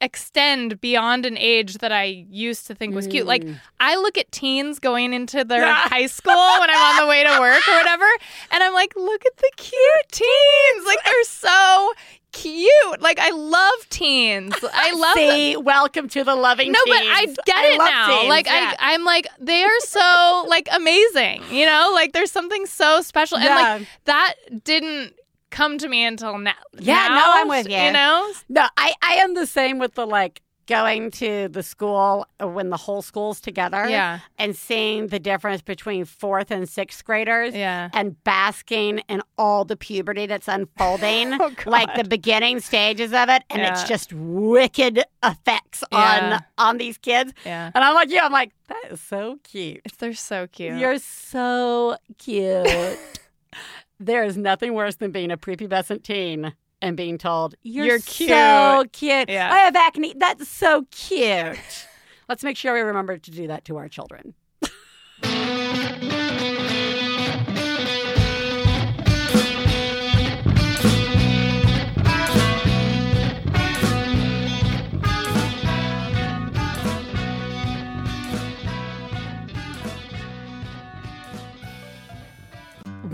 [0.00, 3.26] extend beyond an age that I used to think was cute.
[3.26, 3.60] Like Mm.
[3.80, 5.88] I look at teens going into their Yeah.
[5.88, 8.06] high school when I'm on the way to work or whatever,
[8.50, 10.86] and I'm like, look at the cute teens.
[10.86, 11.92] Like they're so
[12.32, 13.00] cute.
[13.00, 14.54] Like I love teens.
[14.72, 15.30] I love them.
[15.30, 16.72] See, welcome to the loving.
[16.72, 18.06] No, but I get I it now.
[18.18, 18.74] teens, like yeah.
[18.78, 21.42] I, I'm like they are so like amazing.
[21.50, 23.48] You know, like there's something so special, and
[23.80, 25.14] like that didn't
[25.54, 26.52] come to me until now.
[26.78, 27.76] Yeah, no, I'm with you.
[27.78, 32.26] You know, No, I, I am the same with the like going to the school
[32.40, 33.86] uh, when the whole school's together.
[33.86, 34.20] Yeah.
[34.38, 37.54] And seeing the difference between fourth and sixth graders.
[37.54, 37.90] yeah.
[37.92, 43.42] And basking in all the puberty that's unfolding, Oh, like the beginning stages of it,
[43.50, 46.40] and it's just wicked effects Yeah.
[46.58, 47.34] on on these kids.
[47.44, 47.70] Yeah.
[47.74, 49.82] And I'm like, yeah, I'm like, that is so cute.
[49.98, 50.78] They're so cute.
[50.78, 52.66] You're so cute.
[54.00, 58.84] there is nothing worse than being a prepubescent teen and being told you're, You're so
[58.92, 59.28] cute.
[59.28, 59.52] Yeah.
[59.52, 60.14] I have acne.
[60.16, 61.58] That's so cute.
[62.28, 64.34] Let's make sure we remember to do that to our children.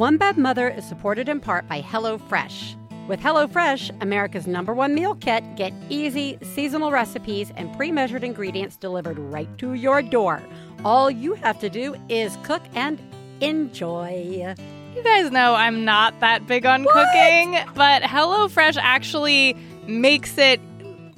[0.00, 2.74] One Bad Mother is supported in part by HelloFresh.
[3.06, 8.76] With HelloFresh, America's number one meal kit, get easy, seasonal recipes and pre measured ingredients
[8.76, 10.40] delivered right to your door.
[10.86, 12.98] All you have to do is cook and
[13.42, 14.54] enjoy.
[14.96, 19.54] You guys know I'm not that big on cooking, but HelloFresh actually
[19.86, 20.62] makes it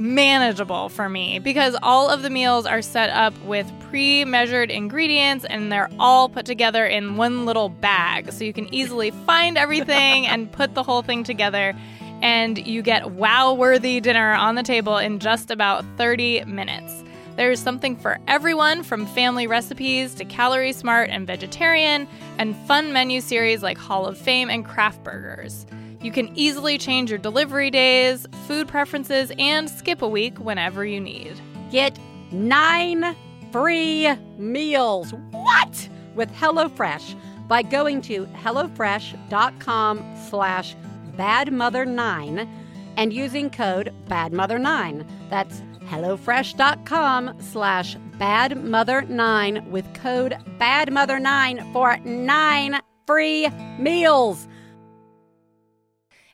[0.02, 5.44] manageable for me because all of the meals are set up with pre measured ingredients
[5.48, 8.32] and they're all put together in one little bag.
[8.32, 11.74] So you can easily find everything and put the whole thing together.
[12.20, 17.04] And you get wow worthy dinner on the table in just about 30 minutes.
[17.36, 22.06] There's something for everyone from family recipes to calorie smart and vegetarian,
[22.38, 25.64] and fun menu series like Hall of Fame and craft burgers.
[26.02, 31.00] You can easily change your delivery days, food preferences, and skip a week whenever you
[31.00, 31.40] need.
[31.70, 31.98] Get
[32.32, 33.16] nine
[33.52, 35.12] free meals.
[35.30, 35.88] What?
[36.14, 37.14] With HelloFresh
[37.46, 40.76] by going to HelloFresh.com slash
[41.16, 42.48] badmother9
[42.96, 45.06] and using code badmother9.
[45.30, 54.48] That's HelloFresh.com slash badmother9 with code badmother9 for nine free meals.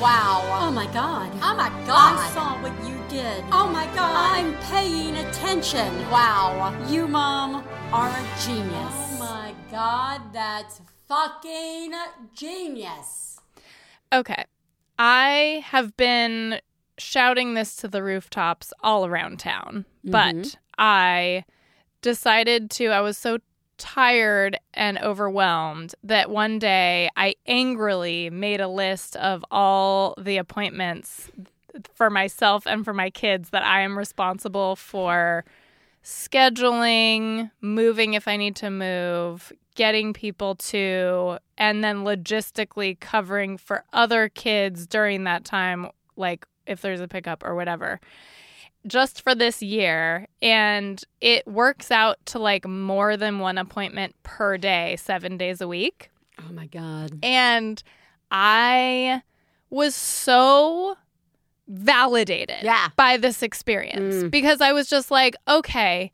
[0.00, 0.42] Wow.
[0.60, 1.30] Oh my god.
[1.42, 2.18] Oh my God.
[2.18, 3.44] I saw what you did.
[3.52, 4.36] Oh my god.
[4.36, 5.94] I'm paying attention.
[6.10, 6.76] Wow.
[6.88, 8.74] You, Mom, are a genius.
[8.74, 11.92] Oh my god, that's fucking
[12.34, 13.38] genius.
[14.12, 14.44] Okay.
[14.98, 16.60] I have been
[16.98, 20.58] shouting this to the rooftops all around town, but mm-hmm.
[20.78, 21.44] I
[22.02, 23.38] decided to, I was so
[23.78, 31.30] tired and overwhelmed that one day I angrily made a list of all the appointments
[31.94, 35.44] for myself and for my kids that I am responsible for
[36.04, 43.84] scheduling, moving if I need to move, getting people to, and then logistically covering for
[43.92, 48.00] other kids during that time, like if there's a pickup or whatever,
[48.86, 50.26] just for this year.
[50.42, 55.68] And it works out to like more than one appointment per day, seven days a
[55.68, 56.10] week.
[56.40, 57.18] Oh my God.
[57.22, 57.82] And
[58.30, 59.22] I
[59.70, 60.96] was so
[61.68, 62.88] validated Yeah.
[62.96, 64.30] by this experience Mm.
[64.30, 66.12] because I was just like, okay,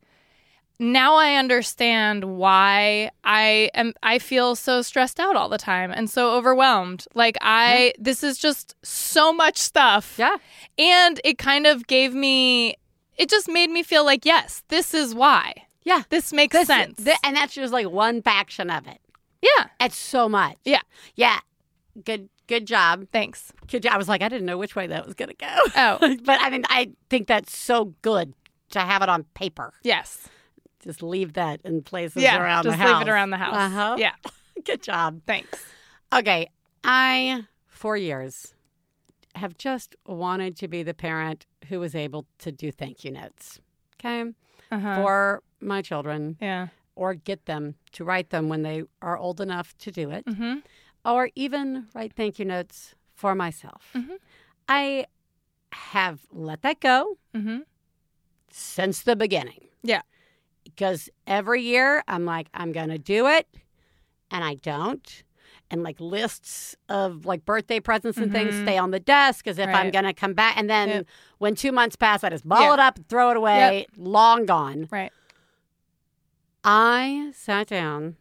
[0.81, 6.09] now I understand why I am I feel so stressed out all the time and
[6.11, 7.05] so overwhelmed.
[7.15, 10.15] Like I this is just so much stuff.
[10.19, 10.37] Yeah.
[10.79, 12.77] And it kind of gave me
[13.17, 15.53] it just made me feel like yes, this is why.
[15.85, 16.03] Yeah.
[16.09, 16.99] This makes This- sense.
[16.99, 18.99] thi- and that's just like one faction of it.
[19.43, 19.67] yeah.
[19.81, 20.57] It's so much.
[20.65, 20.81] Yeah.
[21.15, 21.39] Yeah.
[22.05, 23.07] Good good job.
[23.13, 23.53] Thanks.
[23.69, 23.93] Good job.
[23.93, 25.47] I was like, I didn't know which way that was gonna go.
[25.77, 25.99] Oh.
[26.25, 28.33] but I mean I think that's so good
[28.71, 29.75] to have it on paper.
[29.83, 30.27] Yes.
[30.83, 32.43] Just leave that in places Yeah.
[32.43, 32.89] around the house.
[32.89, 33.55] Just leave it around the house.
[33.57, 33.97] Uh-huh.
[33.99, 34.15] Yeah.
[34.65, 35.21] Good job.
[35.27, 35.65] Thanks.
[36.13, 36.49] Okay.
[36.85, 38.55] I, for years,
[39.35, 43.61] have just wanted to be the parent who was able to do thank you notes.
[43.99, 44.33] Okay.
[44.73, 44.95] Uh-huh.
[44.97, 46.69] For my children yeah.
[46.97, 50.59] or get them to write them when they are old enough to do it, Mm-hmm.
[51.05, 53.91] or even write thank you notes for myself.
[53.95, 54.17] Mhm.
[54.69, 55.07] I
[55.73, 57.59] have let that go Mm-hmm.
[58.51, 59.67] since the beginning.
[59.83, 60.03] Yeah.
[60.75, 63.47] Because every year I'm like, I'm going to do it,
[64.31, 65.23] and I don't.
[65.73, 68.63] And like lists of like birthday presents and things Mhm.
[68.63, 70.57] stay on the desk as if I'm going to come back.
[70.57, 71.07] And then Yep.
[71.39, 72.75] when two months pass, I just ball Yeah.
[72.75, 74.89] it up, and throw it away, long gone.
[74.91, 75.13] Right.
[76.65, 78.17] I sat down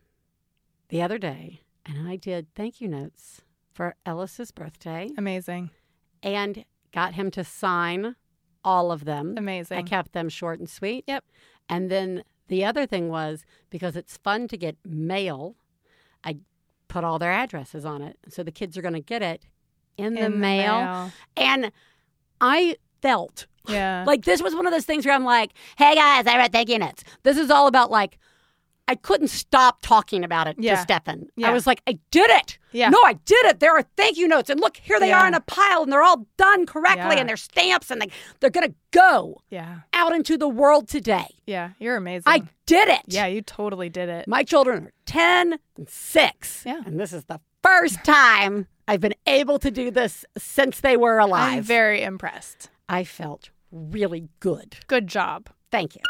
[0.89, 3.41] the other day and I did thank you notes
[3.73, 5.71] for Ellis's birthday Amazing.
[6.23, 8.15] and got him to sign
[8.63, 9.35] all of them.
[9.37, 9.77] Amazing.
[9.77, 11.03] I kept them short and sweet.
[11.07, 11.25] Yep.
[11.67, 15.55] And then the other thing was because it's fun to get mail,
[16.23, 16.37] I
[16.87, 18.17] put all their addresses on it.
[18.27, 19.43] So the kids are going to get it
[19.97, 21.11] in, the, In mail.
[21.37, 21.71] And
[22.41, 24.03] I felt Yeah.
[24.07, 26.69] like this was one of those things where I'm like, hey guys, I read thank
[26.69, 27.03] you notes.
[27.23, 28.17] This is all about like,
[28.89, 30.75] I couldn't stop talking about it Yeah.
[30.75, 31.27] to Stefan.
[31.43, 32.57] I was like, I did it.
[32.71, 32.89] Yeah.
[32.89, 33.59] No, I did it.
[33.59, 34.49] There are thank you notes.
[34.49, 35.21] And look, here they Yeah.
[35.21, 37.19] are in a pile and they're all done correctly Yeah.
[37.19, 39.81] and they're stamps and they, they're going to go yeah.
[39.93, 41.27] out into the world today.
[41.45, 41.69] Yeah.
[41.79, 42.23] You're amazing.
[42.25, 43.01] I did it.
[43.05, 44.27] yeah, you totally did it.
[44.27, 46.63] My children are 10 and 6.
[46.65, 46.81] Yeah.
[46.85, 51.19] And this is the first time I've been able to do this since they were
[51.19, 51.57] alive.
[51.57, 52.71] I'm very impressed.
[52.89, 54.77] I felt really good.
[54.87, 55.49] Good job.
[55.69, 56.01] Thank you.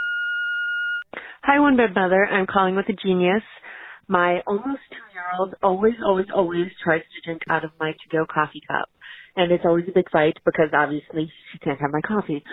[1.50, 2.28] Hi, One Bad Mother.
[2.28, 3.42] I'm calling with a genius.
[4.08, 8.88] My almost two-year-old always, always, always tries to drink out of my to-go coffee cup.
[9.36, 12.44] And it's always a big fight because obviously she can't have my coffee.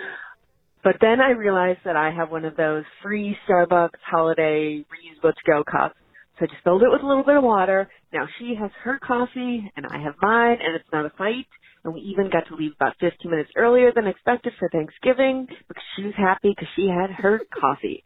[0.83, 5.63] But then I realized that I have one of those free Starbucks holiday reusable to-go
[5.63, 5.95] cups.
[6.39, 7.87] So I just filled it with a little bit of water.
[8.11, 11.45] Now she has her coffee and I have mine and it's not a fight.
[11.85, 15.83] And we even got to leave about 15 minutes earlier than expected for Thanksgiving because
[15.95, 18.03] she was happy because she had her coffee.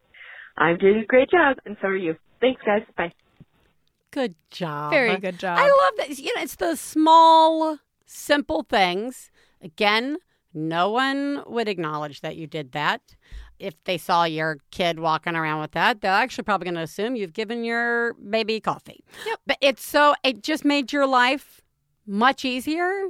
[0.62, 2.16] I'm doing a great job, and so are you.
[2.40, 2.84] Thanks, guys.
[2.96, 3.12] Bye.
[4.12, 4.92] Good job.
[4.92, 5.58] Very good job.
[5.58, 6.20] I love that.
[6.20, 9.32] You know, it's the small, simple things.
[9.64, 10.18] Again,
[10.54, 13.16] no one would acknowledge that you did that.
[13.58, 17.16] If they saw your kid walking around with that, they're actually probably going to assume
[17.16, 19.04] you've given your baby coffee.
[19.26, 19.40] Yep.
[19.48, 21.62] But it's so, it just made your life
[22.06, 23.10] much easier.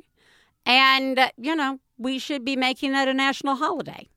[0.66, 4.08] And, uh, you know, we should be making that a national holiday.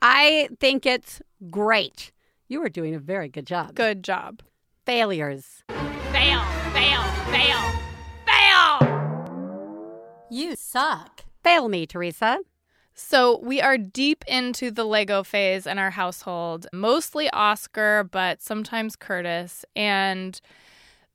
[0.00, 2.12] I think it's great.
[2.50, 3.74] You are doing a very good job.
[3.74, 4.40] Good job.
[4.86, 5.64] Failures.
[5.68, 7.58] Fail, fail, fail,
[8.26, 9.78] fail.
[10.30, 11.24] You suck.
[11.44, 12.38] Fail me, Teresa.
[12.94, 18.96] So we are deep into the Lego phase in our household, mostly Oscar, but sometimes
[18.96, 19.66] Curtis.
[19.76, 20.40] And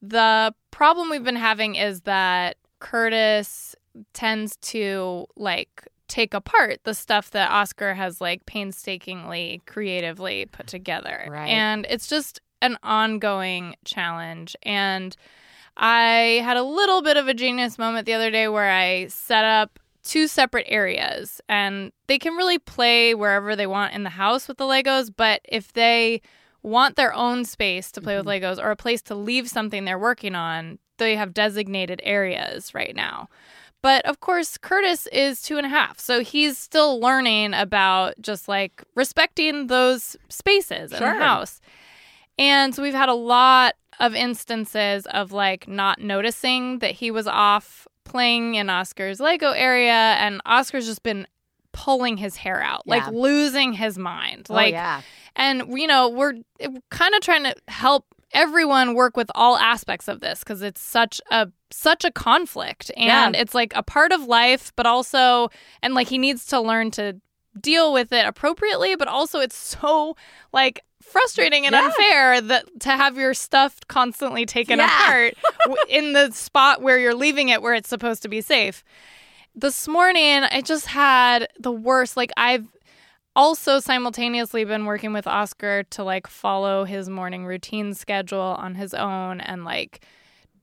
[0.04, 3.76] the problem we've been having is that Curtis
[4.14, 11.28] tends to like take apart the stuff that Oscar has like painstakingly creatively put together.
[11.28, 11.48] Right.
[11.48, 14.56] And it's just an ongoing challenge.
[14.62, 15.18] And
[15.76, 19.44] I had a little bit of a genius moment the other day where I set
[19.44, 24.48] up two separate areas and they can really play wherever they want in the house
[24.48, 26.22] with the Legos, but if they
[26.62, 28.46] want their own space to play with mm-hmm.
[28.46, 32.96] Legos or a place to leave something they're working on, they have designated areas right
[32.96, 33.30] now.
[33.84, 36.00] But of course, Curtis is two and a half.
[36.00, 41.14] So he's still learning about just like respecting those spaces in Sure.
[41.14, 41.60] the house.
[42.40, 47.28] And so we've had a lot of instances of like not noticing that he was
[47.28, 51.28] off playing in Oscar's Lego area and Oscar's just been
[51.74, 54.48] pulling his hair out, like losing his mind.
[54.50, 55.02] Oh, like yeah.
[55.36, 56.36] And, you know, we're
[56.90, 61.22] kind of trying to help everyone work with all aspects of this because it's such
[61.32, 63.42] a such a conflict and Yeah.
[63.42, 65.50] it's like a part of life but also
[65.82, 67.20] and like he needs to learn to
[67.60, 70.16] deal with it appropriately but also it's so
[70.52, 71.86] like frustrating and Yeah.
[71.86, 74.86] unfair that to have your stuff constantly taken Yeah.
[74.86, 75.34] apart
[75.90, 78.84] in the spot where you're leaving it where it's supposed to be safe
[79.56, 82.68] this morning I just had the worst like I've
[83.36, 88.94] also simultaneously been working with Oscar to like follow his morning routine schedule on his
[88.94, 90.06] own and like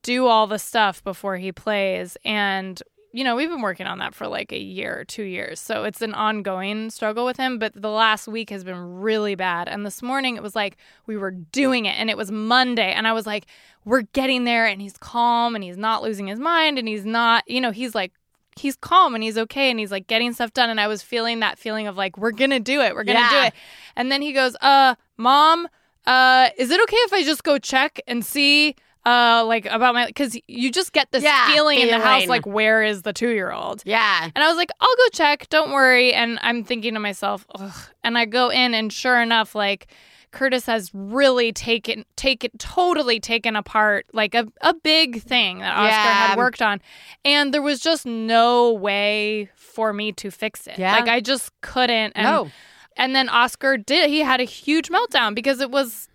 [0.03, 2.17] do all the stuff before he plays.
[2.23, 2.81] And
[3.13, 5.59] you know we've been working on that for like a year or 2 years.
[5.59, 9.67] So it's an ongoing struggle with him but the last week has been really bad.
[9.67, 12.93] And this morning it was like we were doing it and it was Monday.
[12.93, 13.47] And I was like
[13.83, 17.43] we're getting there and he's calm and he's not losing his mind and he's not
[17.47, 18.13] you know he's like
[18.59, 21.39] he's calm and he's okay and he's like getting stuff done and I was feeling
[21.39, 22.93] that feeling of like we're going to do it.
[22.95, 23.41] We're going to Yeah.
[23.41, 23.53] do it.
[23.95, 25.67] And then he goes, "Uh, mom,
[26.05, 28.75] uh is it okay if I just go check and see
[29.05, 32.45] uh like about my cuz you just get this Yeah, feeling, in the house like
[32.45, 34.29] where is the 2-year-old?" Yeah.
[34.35, 35.47] And I was like, I'll go check.
[35.49, 36.13] Don't worry.
[36.13, 37.71] And I'm thinking to myself, Ugh.
[38.03, 39.87] and I go in, and sure enough, like
[40.31, 45.87] Curtis has really taken, taken, totally taken apart like a, a big thing that Oscar
[45.89, 46.27] Yeah.
[46.27, 46.81] had worked on.
[47.25, 50.77] And there was just no way for me to fix it.
[50.77, 50.93] Yeah.
[50.93, 52.13] Like I just couldn't.
[52.15, 52.49] And, No.
[52.97, 56.07] and then Oscar did, he had a huge meltdown because it was,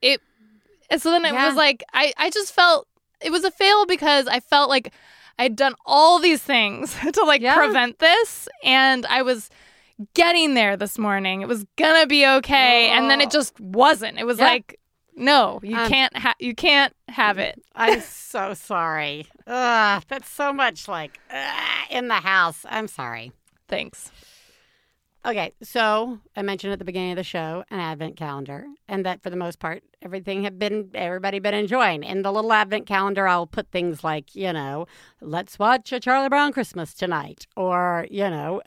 [0.00, 0.20] it,
[0.90, 1.46] and so then it Yeah.
[1.48, 2.86] was like, I, I just felt
[3.20, 4.92] it was a fail because I felt like
[5.38, 7.56] I'd done all these things to like Yeah.
[7.56, 9.50] prevent this and I was
[10.14, 11.42] getting there this morning.
[11.42, 14.18] It was gonna be okay and then it just wasn't.
[14.18, 14.44] It was Yeah.
[14.46, 14.78] like
[15.18, 17.62] no, you Um, can't ha- you can't have it.
[17.74, 19.26] I'm so sorry.
[19.46, 22.66] Ugh, that's so much like ugh, in the house.
[22.68, 23.32] I'm sorry.
[23.68, 24.10] Thanks.
[25.24, 29.22] Okay, so I mentioned at the beginning of the show an advent calendar, and that
[29.24, 32.04] for the most part, everything had been everybody been enjoying.
[32.04, 34.86] In the little advent calendar, I'll put things like you know,
[35.20, 38.60] let's watch a Charlie Brown Christmas tonight, or you know.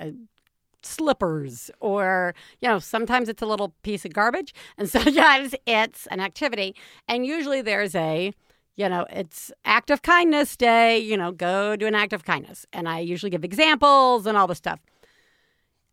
[0.81, 6.19] Slippers or you know sometimes it's a little piece of garbage and sometimes it's an
[6.19, 6.75] activity
[7.07, 8.33] and usually there's a
[8.79, 12.65] you know, it's act of kindness day, you know, go do an act of kindness.
[12.71, 14.79] And I usually give examples and all the stuff.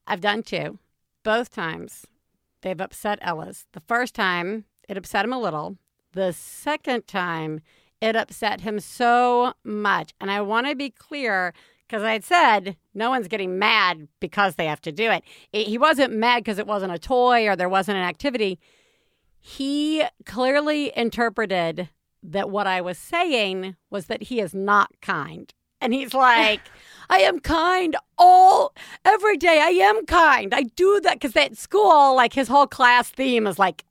[0.07, 0.79] I've done two.
[1.25, 2.07] Both times
[2.63, 3.67] they've upset Ellis.
[3.73, 5.79] The first time it upset him a little.
[6.13, 7.61] The second time
[8.01, 10.15] it upset him so much.
[10.21, 11.55] And I want to be clear
[11.87, 15.23] because I had said no one's getting mad because they have to do it.
[15.53, 18.59] it he wasn't mad because it wasn't a toy or there wasn't an activity.
[19.39, 21.91] He clearly interpreted
[22.23, 25.53] that what I was saying was that he is not kind.
[25.81, 26.61] And he's like,
[27.09, 29.61] I am kind all every day.
[29.63, 30.55] I am kind.
[30.55, 33.85] I do that because at school, like his whole class theme is like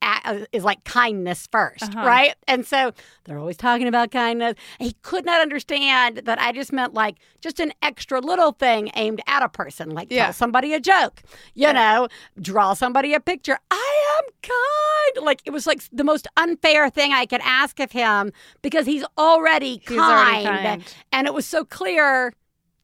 [0.51, 2.05] is like kindness 1st Uh-huh.
[2.07, 2.36] right?
[2.47, 2.91] And so
[3.24, 4.55] they're always talking about kindness.
[4.80, 9.22] He could not understand that I just meant like just an extra little thing aimed
[9.28, 10.26] at a person, like Yeah.
[10.26, 11.22] tell somebody a joke,
[11.53, 12.07] you know,
[12.41, 13.57] draw somebody a picture.
[13.72, 15.26] I am kind.
[15.26, 19.03] Like it was like the most unfair thing I could ask of him because he's
[19.18, 20.66] already He's already kind.
[20.66, 20.95] kind.
[21.11, 22.34] And it was so clear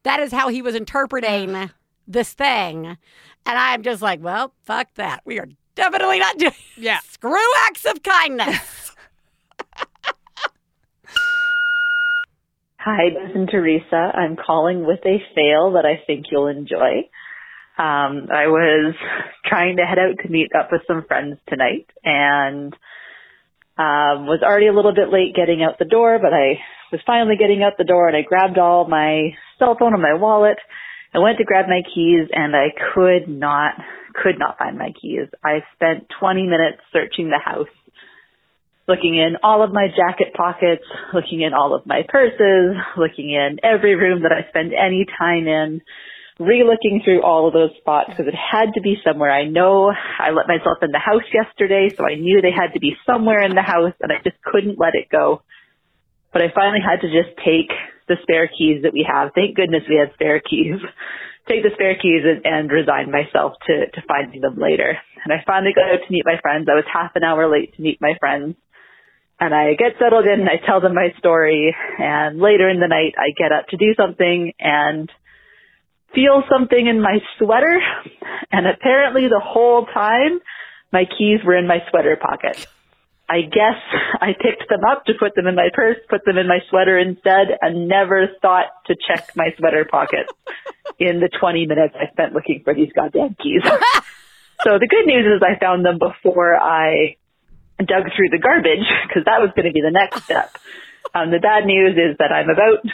[0.04, 1.70] that is how he was interpreting
[2.06, 2.86] this thing.
[2.86, 2.98] And
[3.58, 5.22] I'm just like, well, fuck that.
[5.24, 6.98] We are definitely not doing Yeah.
[7.04, 8.92] screw acts of kindness.
[12.78, 13.94] Hi, this is Teresa.
[14.14, 17.08] I'm calling with a fail that I think you'll enjoy.
[17.78, 18.94] Um, I was
[19.46, 22.74] trying to head out to meet up with some friends tonight and
[23.82, 26.62] um, was already a little bit late getting out the door, but I
[26.94, 30.14] was finally getting out the door and I grabbed all my cell phone and my
[30.14, 30.58] wallet.
[31.12, 33.74] I went to grab my keys and I could not,
[34.14, 35.26] could not find my keys.
[35.42, 37.72] I spent 20 minutes searching the house
[38.88, 40.82] looking in all of my jacket pockets,
[41.14, 45.46] looking in all of my purses, looking in every room that I spend any time
[45.46, 45.80] in,
[46.38, 49.30] re-looking through all of those spots because it had to be somewhere.
[49.30, 52.80] I know I let myself in the house yesterday, so I knew they had to
[52.80, 55.42] be somewhere in the house and I just couldn't let it go.
[56.32, 57.70] But I finally had to just take
[58.08, 59.32] the spare keys that we have.
[59.34, 60.80] Thank goodness we had spare keys.
[61.48, 64.96] Take the spare keys and, and resign myself to, to finding them later.
[65.24, 66.68] And I finally got out to meet my friends.
[66.70, 68.54] I was half an hour late to meet my friends
[69.42, 72.86] and I get settled in and I tell them my story and later in the
[72.86, 75.10] night I get up to do something and
[76.14, 77.80] feel something in my sweater
[78.50, 80.40] and apparently the whole time
[80.92, 82.66] my keys were in my sweater pocket.
[83.28, 83.80] I guess
[84.20, 86.98] I picked them up to put them in my purse, put them in my sweater
[86.98, 90.26] instead and never thought to check my sweater pocket
[90.98, 93.62] in the 20 minutes I spent looking for these goddamn keys.
[94.62, 97.16] so the good news is I found them before I
[97.78, 100.52] dug through the garbage because that was going to be the next step.
[101.14, 102.84] Um, the bad news is that I'm about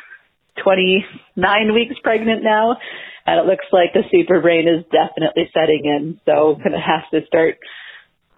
[0.62, 2.77] 29 weeks pregnant now,
[3.29, 6.20] and it looks like the super brain is definitely setting in.
[6.24, 7.59] So I'm going to have to start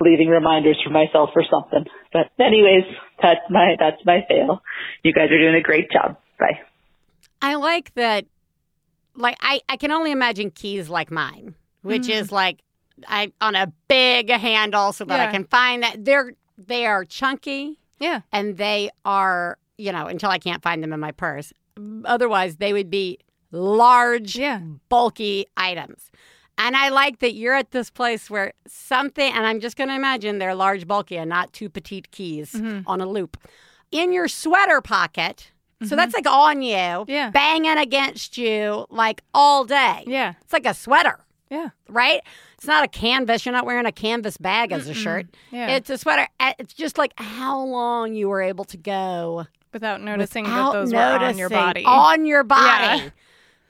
[0.00, 1.84] leaving reminders for myself or something.
[2.12, 2.84] But anyways,
[3.22, 4.62] that's my that's my fail.
[5.04, 6.16] You guys are doing a great job.
[6.38, 6.60] Bye.
[7.40, 8.26] I like that.
[9.14, 12.12] Like I, I can only imagine keys like mine, which hmm.
[12.12, 12.60] is like
[13.06, 17.78] I on a big handle so that I can find that they're they are chunky
[17.98, 18.20] Yeah.
[18.32, 21.52] and they are you know until I can't find them in my purse.
[22.04, 23.20] Otherwise, they would be
[23.52, 24.60] large, Yeah.
[24.88, 26.10] bulky items.
[26.58, 29.94] And I like that you're at this place where something, and I'm just going to
[29.94, 32.80] imagine they're large, bulky, and not two petite keys Mm-hmm.
[32.86, 33.36] on a loop.
[33.90, 35.50] In your sweater pocket.
[35.82, 37.10] So that's like on you, Mm-hmm.
[37.10, 37.30] Yeah.
[37.30, 40.04] banging against you like all day.
[40.06, 40.34] Yeah.
[40.42, 41.70] It's like a sweater, Yeah.
[41.88, 42.20] right?
[42.58, 43.46] It's not a canvas.
[43.46, 45.28] You're not wearing a canvas bag as a shirt.
[45.50, 45.68] Yeah.
[45.76, 46.28] It's a sweater.
[46.38, 50.92] It's just like how long you were able to go Without noticing that without those
[50.92, 51.84] were on your body.
[51.86, 53.02] On your body.
[53.04, 53.10] Yeah.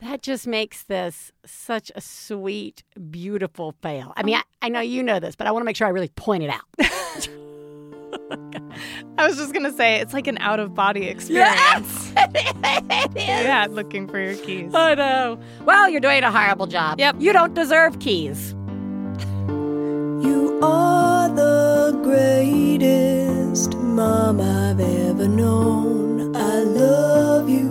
[0.01, 4.13] That just makes this such a sweet, beautiful fail.
[4.17, 4.25] I oh.
[4.25, 6.09] mean, I, I know you know this, but I want to make sure I really
[6.09, 6.65] point it out.
[9.19, 12.13] I was just gonna say it's like an out of body experience.
[12.17, 13.45] it is.
[13.45, 14.75] Yeah, looking for your keys.
[14.75, 15.39] I know.
[15.65, 16.99] Well, you're doing a horrible job.
[16.99, 17.17] Yep.
[17.19, 18.55] You don't deserve keys.
[20.25, 26.35] You are the greatest mom I've ever known.
[26.37, 27.70] I love you,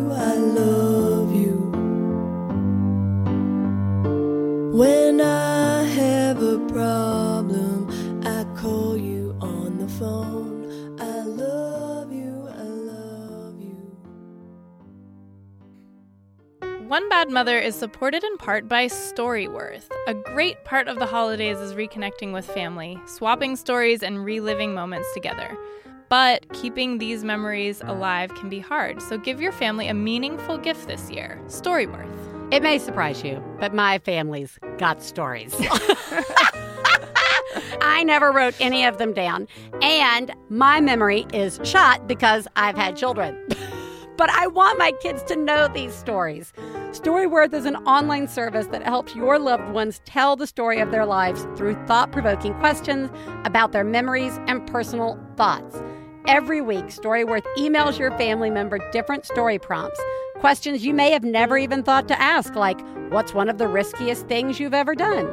[4.80, 7.92] When I have a problem,
[8.26, 10.98] I call you on the phone.
[11.02, 13.76] I love you, I love you.
[16.88, 19.90] One Bad Mother is supported in part by Storyworth.
[20.08, 25.14] A great part of the holidays is reconnecting with family, swapping stories, and reliving moments
[25.14, 25.58] together.
[26.08, 30.88] But keeping these memories alive can be hard, so give your family a meaningful gift
[30.88, 31.38] this year.
[31.48, 32.29] Storyworth.
[32.52, 35.54] It may surprise you, but my family's got stories.
[37.82, 39.48] I never wrote any of them down,
[39.82, 43.38] and my memory is shot because I've had children.
[44.18, 46.52] but I want my kids to know these stories.
[46.92, 51.06] Storyworth is an online service that helps your loved ones tell the story of their
[51.06, 53.12] lives through thought provoking questions
[53.46, 55.80] about their memories and personal thoughts.
[56.28, 60.00] Every week, Storyworth emails your family member different story prompts,
[60.36, 64.28] questions you may have never even thought to ask, like, What's one of the riskiest
[64.28, 65.28] things you've ever done?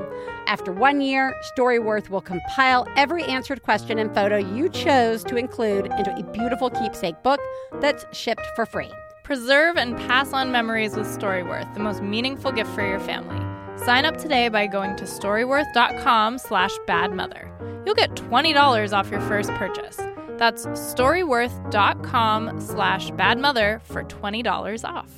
[0.46, 5.86] After one year, Storyworth will compile every answered question and photo you chose to include
[5.98, 7.38] into a beautiful keepsake book
[7.80, 8.90] that's shipped for free.
[9.24, 13.36] Preserve and pass on memories with Storyworth, the most meaningful gift for your family.
[13.84, 17.50] Sign up today by going to storyworth.com slash badmother.
[17.84, 20.00] You'll get $20 off your first purchase.
[20.38, 25.10] That's storyworth.com slash badmother for $20 off.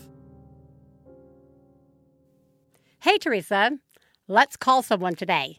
[3.00, 3.78] Hey, Teresa,
[4.26, 5.58] let's call someone today.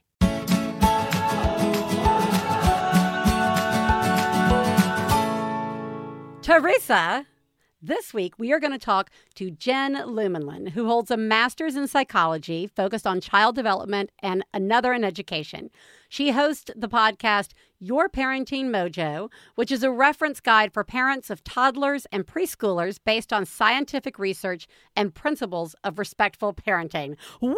[6.41, 7.27] Teresa,
[7.81, 11.87] this week we are going to talk to Jen Lumanlan, who holds a master's in
[11.87, 15.69] psychology focused on child development and another in education.
[16.09, 17.51] She hosts the podcast
[17.81, 23.31] Your Parenting Mojo, which is a reference guide for parents of toddlers and preschoolers based
[23.31, 24.67] on scientific research
[24.97, 27.15] and principles of respectful parenting.
[27.39, 27.55] What?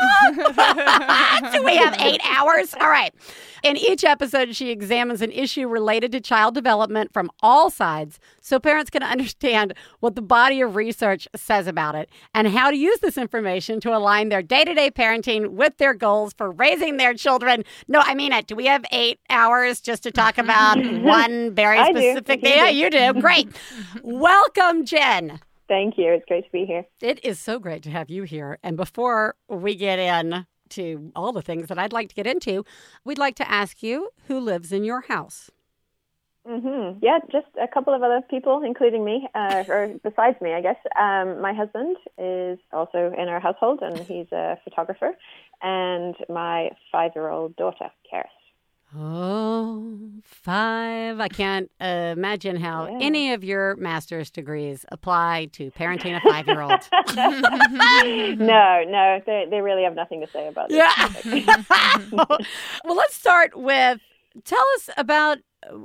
[1.52, 2.74] Do we have eight hours?
[2.80, 3.14] All right.
[3.62, 8.58] In each episode, she examines an issue related to child development from all sides so
[8.58, 12.98] parents can understand what the body of research says about it and how to use
[12.98, 17.14] this information to align their day to day parenting with their goals for raising their
[17.14, 17.62] children.
[17.86, 18.48] No, I mean it.
[18.48, 19.43] Do we have eight hours
[19.80, 23.20] just to talk about one very specific You Yeah, you do.
[23.20, 23.48] Great.
[24.02, 25.40] Welcome, Jen.
[25.68, 26.12] Thank you.
[26.12, 26.84] It's great to be here.
[27.00, 28.58] It is so great to have you here.
[28.62, 32.64] And before we get in to all the things that I'd like to get into,
[33.04, 35.50] we'd like to ask you who lives in your house.
[36.46, 40.60] hmm Yeah, just a couple of other people, including me, uh, or besides me, I
[40.60, 40.76] guess.
[41.00, 45.12] Um, my husband is also in our household, and he's a photographer,
[45.62, 48.43] and my five-year-old daughter, Karis.
[48.96, 51.18] Oh, five.
[51.18, 52.98] I can't uh, imagine how Yeah.
[53.00, 56.80] any of your master's degrees apply to parenting a five year old.
[58.38, 60.78] no, no, they they really have nothing to say about this.
[60.78, 61.56] Yeah.
[62.84, 64.00] well, let's start with
[64.44, 65.38] tell us about.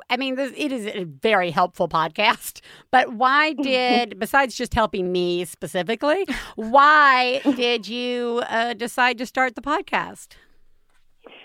[0.10, 2.60] I mean, this, it is a very helpful podcast,
[2.91, 6.26] but why did, besides just helping me specifically,
[6.57, 10.34] why did you uh, decide to start the podcast?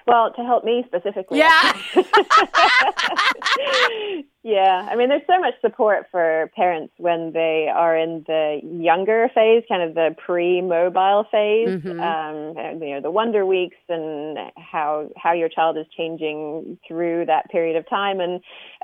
[0.06, 1.38] Well, to help me specifically.
[1.38, 1.72] Yeah.
[4.42, 4.86] yeah.
[4.90, 9.64] I mean, there's so much support for parents when they are in the younger phase,
[9.66, 11.68] kind of the pre-mobile phase.
[11.68, 12.00] Mhm.
[12.00, 17.24] Um, and, you know, the wonder weeks and how how your child is changing through
[17.26, 18.20] that period of time.
[18.20, 18.40] And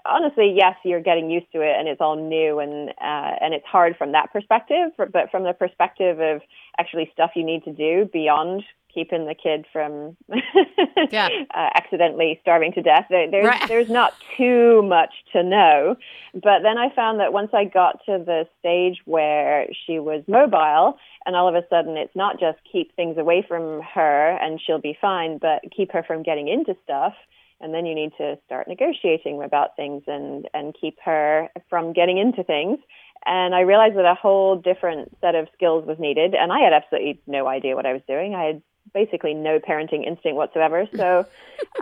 [0.07, 3.66] honestly, yes, you're getting used to it, and it's all new, and uh, and it's
[3.66, 4.93] hard from that perspective.
[4.97, 6.41] But from the perspective of
[6.79, 8.62] actually stuff you need to do beyond
[8.93, 10.16] keeping the kid from
[11.11, 11.28] Yeah.
[11.55, 13.07] uh, accidentally starving to death.
[13.11, 13.68] There, there's Right.
[13.68, 15.97] there's not too much to know,
[16.34, 20.99] but then I found that once I got to the stage where she was mobile,
[21.26, 24.80] and all of a sudden it's not just keep things away from her and she'll
[24.80, 27.14] be fine, but keep her from getting into stuff.
[27.62, 32.16] And then you need to start negotiating about things and and keep her from getting
[32.18, 32.78] into things.
[33.26, 36.72] And I realized that a whole different set of skills was needed, and I had
[36.72, 38.34] absolutely no idea what I was doing.
[38.34, 38.62] I had
[38.93, 40.87] basically no parenting instinct whatsoever.
[40.97, 41.26] So,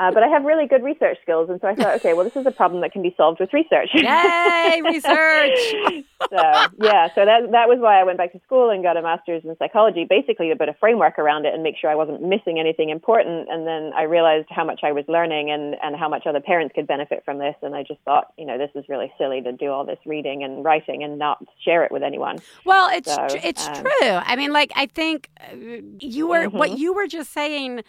[0.00, 2.36] uh, but I have really good research skills, and so I thought, okay, well, this
[2.36, 3.88] is a problem that can be solved with research.
[3.94, 6.04] Yay, research.
[6.30, 6.36] so
[6.82, 9.44] yeah, so that that was why I went back to school and got a master's
[9.44, 12.58] in psychology, basically to put a framework around it and make sure I wasn't missing
[12.58, 13.48] anything important.
[13.50, 16.74] And then I realized how much I was learning and and how much other parents
[16.74, 17.54] could benefit from this.
[17.62, 20.42] And I just thought, you know, this is really silly to do all this reading
[20.44, 22.38] and writing and not share it with anyone.
[22.64, 23.90] Well, it's So, tr- it's um, true.
[24.02, 25.54] I mean, like I think uh,
[26.00, 26.78] you were what Mhm.
[26.88, 27.82] You were just saying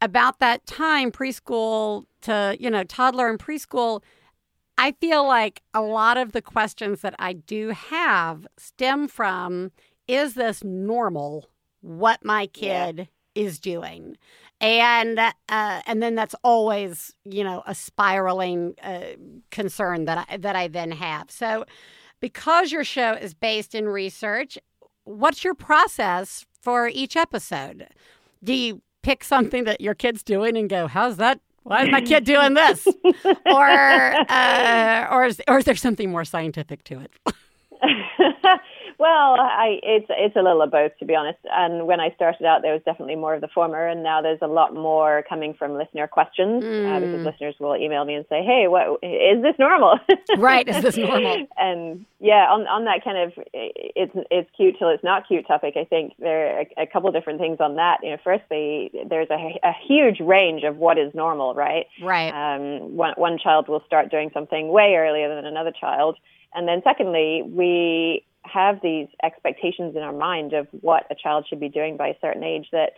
[0.00, 4.02] about that time preschool to you know toddler and preschool.
[4.78, 9.72] I feel like a lot of the questions that I do have stem from
[10.08, 11.50] is this normal
[11.82, 14.16] what my kid is doing?
[14.58, 19.16] And uh, and then that's always you know a spiraling uh,
[19.50, 21.30] concern that I, that I then have.
[21.30, 21.66] So
[22.20, 24.56] because your show is based in research
[25.04, 27.88] what's your process for each episode
[28.42, 31.40] do you pick something that your kid's doing and go how's that?
[31.62, 32.86] Why is my kid doing this?
[32.86, 33.68] Or
[34.28, 37.10] uh, or is, or is there something more scientific to it
[39.00, 41.38] well, I it's it's a little of both to be honest.
[41.50, 44.42] And when I started out, there was definitely more of the former, and now there's
[44.42, 47.24] a lot more coming from listener questions uh, because Mm.
[47.24, 49.98] listeners will email me and say, "Hey, what is this normal?"
[50.36, 54.90] right is this normal and yeah, on on that kind of it's it's cute till
[54.90, 55.74] it's not cute topic.
[55.76, 57.98] I think there are a, a couple different things on that.
[58.02, 61.86] You know, firstly, there's a, a huge range of what is normal, right?
[62.02, 66.16] right um, one, one child will start doing something way earlier than another child.
[66.52, 71.60] And then secondly, we have these expectations in our mind of what a child should
[71.60, 72.92] be doing by a certain age that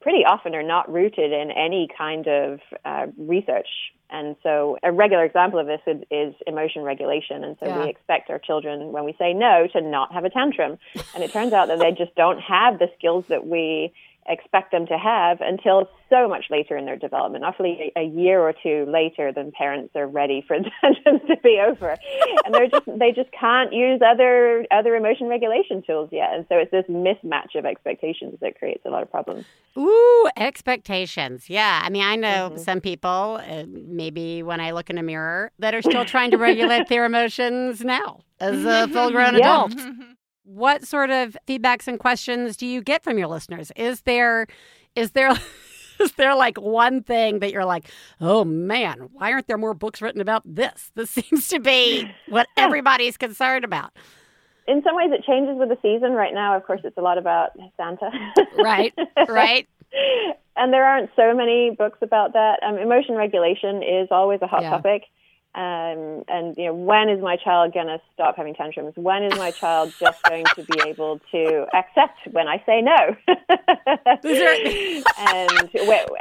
[0.00, 3.68] pretty often are not rooted in any kind of uh, research.
[4.10, 7.44] And so a regular example of this is, is emotion regulation.
[7.44, 7.82] And so Yeah.
[7.82, 10.78] we expect our children, when we say no, to not have a tantrum.
[11.14, 13.92] And it turns out that they just don't have the skills that we
[14.28, 18.40] expect them to have until so much later in their development, roughly a, a year
[18.40, 21.94] or two later than parents are ready for tantrums to be over.
[22.44, 26.30] And they're just they just can't use other other emotion regulation tools yet.
[26.34, 29.44] And so it's this mismatch of expectations that creates a lot of problems.
[29.76, 31.48] Ooh, expectations.
[31.48, 31.80] Yeah.
[31.84, 32.58] I mean, I know Mm-hmm.
[32.58, 36.36] some people, uh, maybe when I look in a mirror, that are still trying to
[36.38, 39.64] regulate their emotions now as a full grown Yeah.
[39.66, 39.74] adult.
[40.50, 43.70] What sort of feedbacks and questions do you get from your listeners?
[43.76, 44.46] Is there,
[44.96, 45.32] is there,
[46.00, 50.00] is there like one thing that you're like, oh man, why aren't there more books
[50.00, 50.90] written about this?
[50.94, 53.90] This seems to be what everybody's concerned about.
[54.66, 56.12] In some ways, it changes with the season.
[56.12, 58.10] Right now, of course, it's a lot about Santa.
[58.56, 58.94] Right,
[59.28, 59.68] right.
[60.56, 62.62] and there aren't so many books about that.
[62.62, 64.70] Um, emotion regulation is always a hot Yeah.
[64.70, 65.04] topic.
[65.54, 68.92] Um, and you know, when is my child going to stop having tantrums?
[68.96, 73.16] When is my child just going to be able to accept when I say no?
[75.18, 75.70] and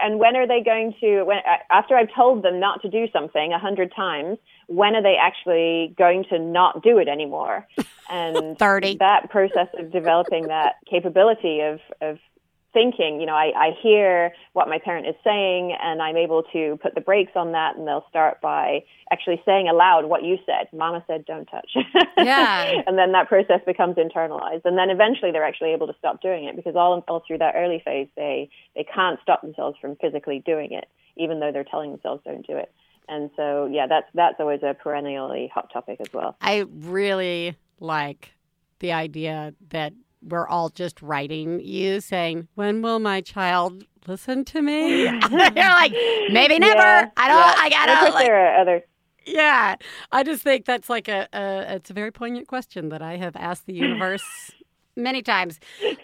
[0.01, 1.23] and when are they going to?
[1.23, 5.17] When after I've told them not to do something a hundred times, when are they
[5.21, 7.67] actually going to not do it anymore?
[8.09, 8.99] And 30.
[8.99, 12.19] that process of developing that capability of of
[12.77, 16.77] thinking, you know, I, I hear what my parent is saying and I'm able to
[16.79, 20.67] put the brakes on that and they'll start by actually saying aloud what you said.
[20.71, 21.71] Mama said don't touch.
[22.17, 22.81] Yeah.
[22.87, 24.61] and then that process becomes internalized.
[24.65, 27.55] And then eventually they're actually able to stop doing it because all all through that
[27.55, 31.89] early phase they they can't stop themselves from physically doing it, even though they're telling
[31.89, 32.71] themselves don't do it.
[33.09, 36.35] And so yeah, that's that's always a perennially hot topic as well.
[36.41, 38.33] I really like
[38.79, 39.93] the idea that
[40.27, 45.03] we're all just writing you saying, When will my child listen to me?
[45.03, 45.91] You're like,
[46.31, 46.79] maybe never.
[46.79, 47.55] Yeah, I don't, yeah.
[47.57, 48.83] I gotta, like, there are uh, other
[49.27, 49.75] yeah.
[50.11, 53.35] I just think that's like a, a, it's a very poignant question that I have
[53.35, 54.51] asked the universe
[54.97, 55.59] many times.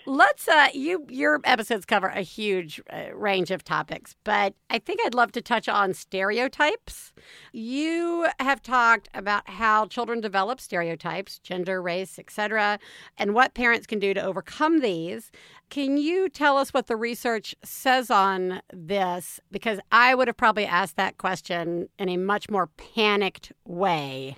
[0.06, 5.00] Let's uh you your episodes cover a huge uh, range of topics, but I think
[5.04, 7.12] I'd love to touch on stereotypes.
[7.52, 12.80] You have talked about how children develop stereotypes, gender, race, etc.,
[13.18, 15.32] and what parents can do to overcome these.
[15.70, 20.66] Can you tell us what the research says on this because I would have probably
[20.66, 24.38] asked that question in a much more panicked way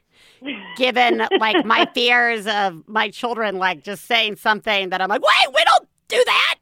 [0.78, 5.55] given like my fears of my children like just saying something that I'm like, wait,
[5.55, 6.55] we don't do that.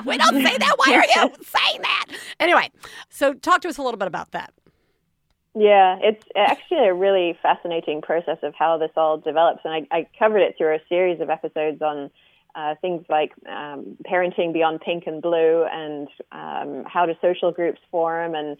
[0.06, 0.74] we don't say that.
[0.76, 2.06] Why are you saying that?
[2.40, 2.70] Anyway,
[3.10, 4.52] so talk to us a little bit about that.
[5.54, 9.60] Yeah, it's actually a really fascinating process of how this all develops.
[9.64, 12.10] And I, I covered it through a series of episodes on
[12.54, 17.80] uh, things like um, parenting beyond pink and blue and um, how do social groups
[17.90, 18.56] form and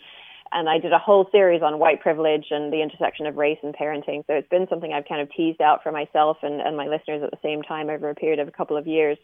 [0.52, 3.74] and I did a whole series on white privilege and the intersection of race and
[3.74, 4.26] parenting.
[4.26, 7.22] So it's been something I've kind of teased out for myself and, and my listeners
[7.22, 9.18] at the same time over a period of a couple of years.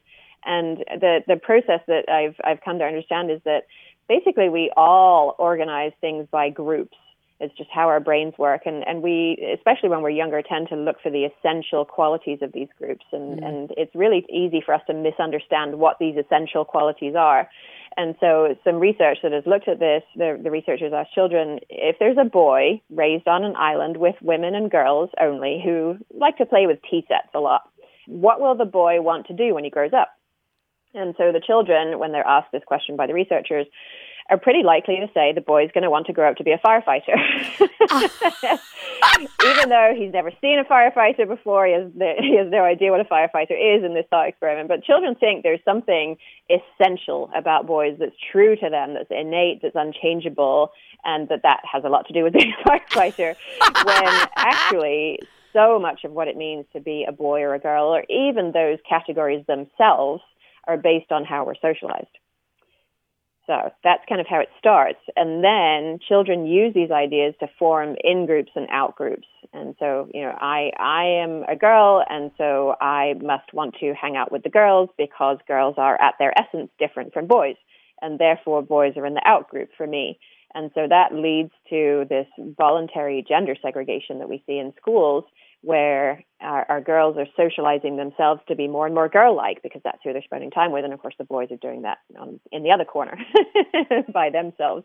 [0.44, 3.64] And the the process that I've I've come to understand is that
[4.08, 6.96] basically we all organize things by groups.
[7.40, 10.76] It's just how our brains work, and and we, especially when we're younger, tend to
[10.76, 13.46] look for the essential qualities of these groups, and mm.
[13.46, 17.48] and it's really easy for us to misunderstand what these essential qualities are.
[17.96, 21.96] And so some research that has looked at this, the, the researchers asked children, if
[22.00, 26.46] there's a boy raised on an island with women and girls only who like to
[26.46, 27.62] play with tea sets a lot,
[28.06, 30.08] what will the boy want to do when he grows up?
[30.94, 33.66] And so the children, when they're asked this question by the researchers,
[34.30, 36.52] are pretty likely to say the boy's going to want to grow up to be
[36.52, 37.14] a firefighter.
[39.44, 42.90] Even though he's never seen a firefighter before, he has, the, he has no idea
[42.90, 44.68] what a firefighter is in this thought experiment.
[44.68, 46.16] But children think there's something
[46.48, 50.72] essential about boys that's true to them, that's innate, that's unchangeable,
[51.04, 53.36] and that that has a lot to do with being a firefighter,
[53.84, 55.18] when actually
[55.52, 58.52] so much of what it means to be a boy or a girl, or even
[58.52, 60.22] those categories themselves,
[60.66, 62.08] are based on how we're socialized.
[63.46, 65.00] So that's kind of how it starts.
[65.16, 69.26] And then children use these ideas to form in groups and out groups.
[69.52, 73.94] And so, you know, I, I am a girl, and so I must want to
[73.94, 77.56] hang out with the girls because girls are at their essence different from boys.
[78.00, 80.18] And therefore, boys are in the out group for me.
[80.54, 85.24] And so that leads to this voluntary gender segregation that we see in schools
[85.64, 89.98] where our, our, girls are socializing themselves to be more and more girl-like because that's
[90.04, 92.62] who they're spending time with, and of course the boys are doing that um, in
[92.62, 93.16] the other corner
[94.12, 94.84] by themselves.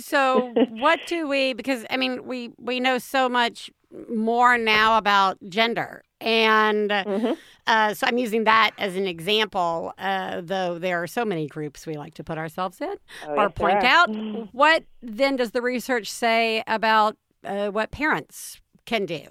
[0.00, 1.54] So, what do we?
[1.54, 3.70] Because I mean, we we know so much
[4.14, 7.32] more now about gender, and mm-hmm.
[7.66, 9.94] uh, so I'm using that as an example.
[9.96, 12.94] Uh, though there are so many groups we like to put ourselves in
[13.26, 14.08] oh, or yes, point out.
[14.52, 19.22] What then does the research say about uh, what parents can do?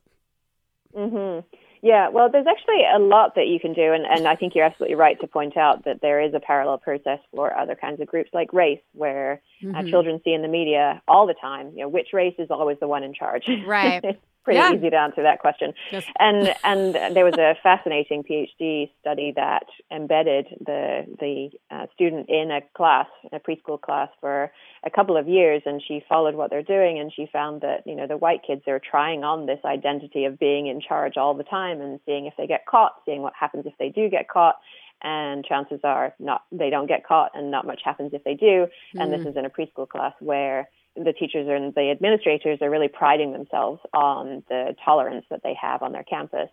[0.97, 1.45] Mm-hmm.
[1.83, 4.65] Yeah, well, there's actually a lot that you can do, and, and I think you're
[4.65, 8.07] absolutely right to point out that there is a parallel process for other kinds of
[8.07, 9.75] groups like race, where uh, mm-hmm.
[9.75, 12.77] uh, children see in the media all the time, you know, which race is always
[12.79, 13.47] the one in charge.
[13.65, 14.03] Right.
[14.47, 14.73] pretty yeah.
[14.73, 15.73] easy to answer that question.
[15.91, 16.07] Just...
[16.19, 22.49] And and there was a fascinating PhD study that embedded the the uh, student in
[22.49, 24.49] a class, a preschool class, for
[24.85, 27.93] a couple of years, and she followed what they're doing, and she found that you
[27.93, 31.43] know the white kids are trying on this identity of being in charge all the
[31.43, 34.55] time, and seeing if they get caught, seeing what happens if they do get caught.
[35.03, 38.67] And chances are not they don't get caught, and not much happens if they do.
[38.95, 39.01] Mm.
[39.01, 39.29] And this mm.
[39.29, 40.69] is in a preschool class where
[41.03, 45.81] the teachers and the administrators are really priding themselves on the tolerance that they have
[45.81, 46.49] on their campus.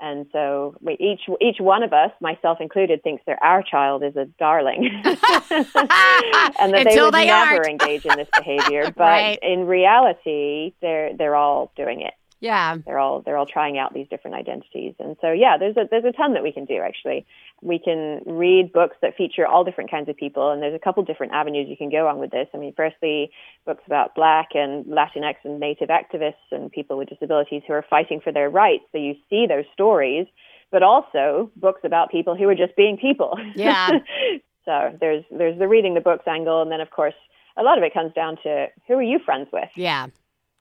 [0.00, 4.16] And so we, each each one of us, myself included, thinks that our child is
[4.16, 8.90] a darling, and that they would they never engage in this behavior.
[8.96, 9.38] But right.
[9.40, 12.14] in reality, they're they're all doing it.
[12.44, 14.94] Yeah, they're all they're all trying out these different identities.
[14.98, 17.24] And so yeah, there's a there's a ton that we can do actually
[17.62, 21.02] we can read books that feature all different kinds of people, and there's a couple
[21.04, 22.46] different avenues you can go on with this.
[22.52, 23.30] I mean, firstly,
[23.64, 28.20] books about Black and Latinx and Native activists and people with disabilities who are fighting
[28.20, 28.84] for their rights.
[28.92, 30.26] So you see those stories,
[30.70, 33.38] but also books about people who are just being people.
[33.54, 33.88] Yeah.
[34.66, 37.14] so there's there's the reading the books angle, and then of course
[37.56, 39.70] a lot of it comes down to who are you friends with?
[39.76, 40.08] Yeah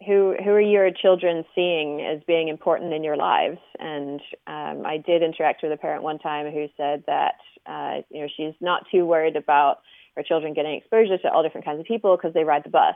[0.06, 3.60] who who are your children seeing as being important in your lives?
[3.80, 7.36] And um, I did interact with a parent one time who said that
[7.66, 9.80] uh, you know she's not too worried about
[10.16, 12.96] her children getting exposure to all different kinds of people because they ride the bus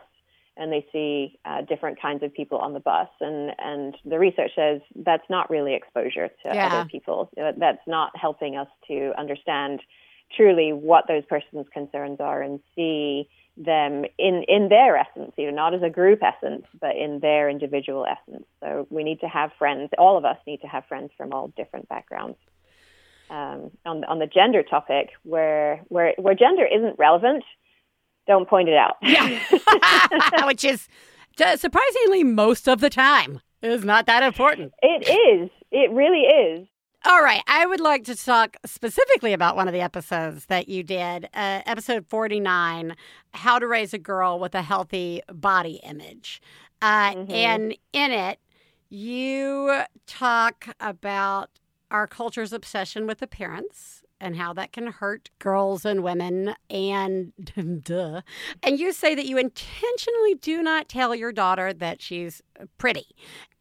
[0.55, 3.09] and they see uh, different kinds of people on the bus.
[3.21, 6.73] And and the research says that's not really exposure to yeah.
[6.73, 7.29] other people.
[7.35, 9.81] That's not helping us to understand
[10.35, 15.55] truly what those person's concerns are and see them in in their essence, you know,
[15.55, 18.45] not as a group essence, but in their individual essence.
[18.61, 19.89] So we need to have friends.
[19.97, 22.37] All of us need to have friends from all different backgrounds.
[23.29, 27.43] um, on on the gender topic, where where where gender isn't relevant,
[28.27, 28.95] don't point it out.
[29.01, 29.39] Yeah.
[30.45, 30.87] Which is
[31.55, 34.73] surprisingly most of the time is not that important.
[34.81, 35.49] It is.
[35.71, 36.67] It really is.
[37.07, 37.41] All right.
[37.47, 41.61] I would like to talk specifically about one of the episodes that you did, uh,
[41.65, 42.97] episode 49
[43.33, 46.41] How to Raise a Girl with a Healthy Body Image.
[46.81, 47.31] Uh, Mhm.
[47.31, 48.39] And in it,
[48.89, 51.49] you talk about
[51.89, 57.31] our culture's obsession with appearance and how that can hurt girls and women and
[57.83, 58.21] duh.
[58.61, 62.41] And you say that you intentionally do not tell your daughter that she's
[62.77, 63.05] pretty.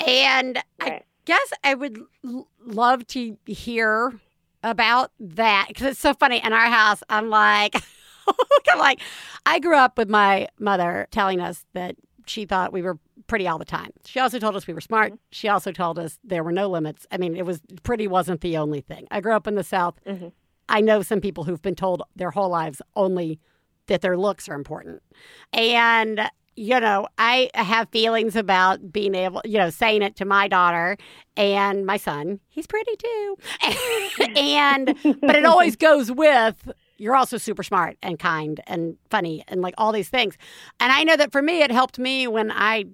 [0.04, 1.04] And I Right.
[1.26, 4.18] Guess I would l- love to hear
[4.62, 6.40] about that because it's so funny.
[6.42, 7.74] In our house, I'm like,
[8.72, 9.00] I'm like,
[9.44, 11.96] I grew up with my mother telling us that
[12.26, 12.98] she thought we were
[13.28, 13.90] pretty all the time.
[14.04, 15.12] She also told us we were smart.
[15.30, 17.06] She also told us there were no limits.
[17.12, 19.06] I mean, it was pretty wasn't the only thing.
[19.10, 19.98] I grew up in the South.
[20.06, 20.32] Mhm.
[20.68, 23.38] I know some people who've been told their whole lives only
[23.86, 25.00] that their looks are important.
[25.52, 30.48] And, you know, I have feelings about being able, you know, saying it to my
[30.48, 30.96] daughter
[31.36, 32.40] and my son.
[32.48, 33.36] He's pretty too.
[34.36, 39.60] and, but it always goes with, you're also super smart and kind and funny and
[39.60, 40.36] like all these things.
[40.80, 42.86] And I know that for me, it helped me when I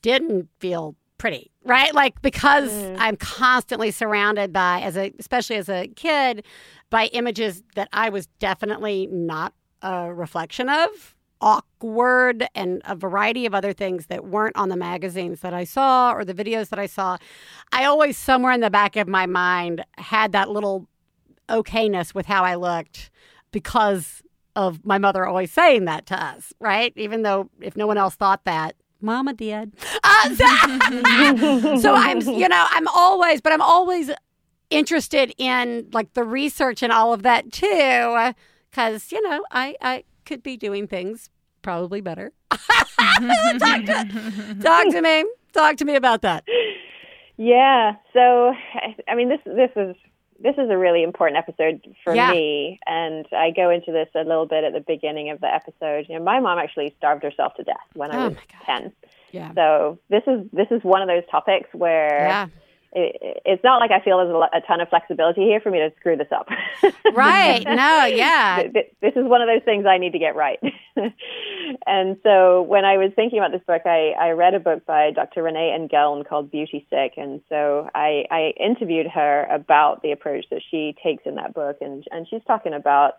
[0.00, 1.94] didn't feel pretty, right?
[1.94, 2.96] Like because mm.
[2.98, 6.44] I'm constantly surrounded by, as a, especially as a kid,
[6.88, 9.52] by images that I was definitely not
[9.82, 11.13] a reflection of.
[11.44, 16.12] Awkward and a variety of other things that weren't on the magazines that I saw
[16.12, 17.18] or the videos that I saw.
[17.70, 20.88] I always, somewhere in the back of my mind, had that little
[21.50, 23.10] okayness with how I looked
[23.52, 24.22] because
[24.56, 26.94] of my mother always saying that to us, right?
[26.96, 29.74] Even though if no one else thought that, Mama did.
[30.02, 34.10] Uh, so, so I'm, you know, I'm always, but I'm always
[34.70, 38.32] interested in like the research and all of that too,
[38.70, 41.30] because you know, I I could be doing things
[41.64, 42.32] probably better.
[43.14, 43.58] Mm-hmm.
[43.58, 45.24] talk, to, talk to me.
[45.52, 46.44] Talk to me about that.
[47.36, 47.96] Yeah.
[48.12, 49.94] So, I- I mean, this this is
[50.40, 52.30] this is a really important episode for Yeah.
[52.32, 56.06] me, and I go into this a little bit at the beginning of the episode.
[56.08, 58.92] You know, my mom actually starved herself to death when I Oh, was ten.
[59.32, 59.52] Yeah.
[59.54, 62.46] So this is this is one of those topics where Yeah.
[62.94, 65.78] It, it's not like I feel there's a, a ton of flexibility here for me
[65.78, 66.48] to screw this up.
[67.14, 67.62] Right.
[67.64, 68.62] No, yeah.
[68.62, 70.58] Th- th- this is one of those things I need to get right.
[71.86, 75.10] and so when I was thinking about this book, I, I read a book by
[75.12, 75.42] Dr.
[75.44, 77.12] Renee Engeln called Beauty Sick.
[77.16, 81.76] And so I, I interviewed her about the approach that she takes in that book.
[81.80, 83.14] And, and she's talking about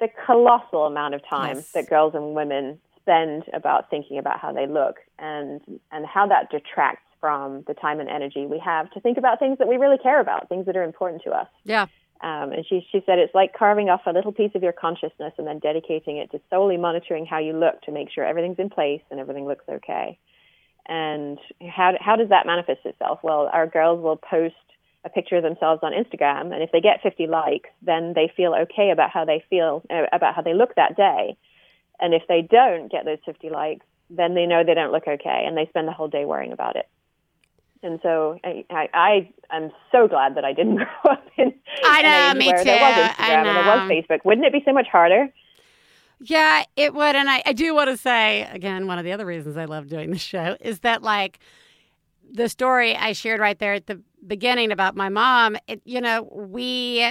[0.00, 1.72] the colossal amount of time Yes.
[1.72, 5.60] that girls and women spend about thinking about how they look and,
[5.90, 9.56] and how that detracts from the time and energy we have to think about things
[9.58, 11.46] that we really care about, things that are important to us.
[11.64, 11.86] Yeah.
[12.20, 15.32] Um, and she, she said it's like carving off a little piece of your consciousness
[15.38, 18.70] and then dedicating it to solely monitoring how you look to make sure everything's in
[18.70, 20.18] place and everything looks okay.
[20.86, 21.38] And
[21.70, 23.20] how, how does that manifest itself?
[23.22, 24.54] Well, our girls will post
[25.04, 28.54] a picture of themselves on Instagram, and if they get 50 likes, then they feel
[28.54, 31.36] okay about how they feel, uh, about how they look that day.
[32.00, 35.44] And if they don't get those 50 likes, then they know they don't look okay,
[35.46, 36.88] and they spend the whole day worrying about it.
[37.82, 38.88] And so I, I,
[39.50, 41.52] I am so glad that I didn't grow up in
[41.84, 42.82] I know, age me where there too.
[42.82, 43.90] was I Instagram and there was.
[43.90, 44.24] Facebook.
[44.24, 45.28] Wouldn't it be so much harder?
[46.20, 47.16] Yeah, it would.
[47.16, 49.88] And I, I do want to say, again, one of the other reasons I love
[49.88, 51.40] doing the show is that, like,
[52.32, 56.28] the story I shared right there at the beginning about my mom, it, you know,
[56.32, 57.04] we,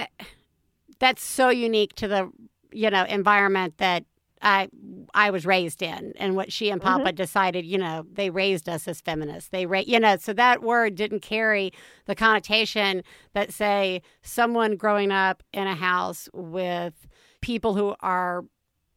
[0.98, 2.30] that's so unique to the,
[2.72, 4.04] you know, environment that
[4.42, 4.68] I
[5.14, 7.14] I was raised in and what she and Papa mm-hmm.
[7.14, 9.50] decided, you know, they raised us as feminists.
[9.50, 11.72] They ra- you know, so that word didn't carry
[12.06, 13.02] the connotation
[13.34, 17.06] that say someone growing up in a house with
[17.40, 18.44] people who are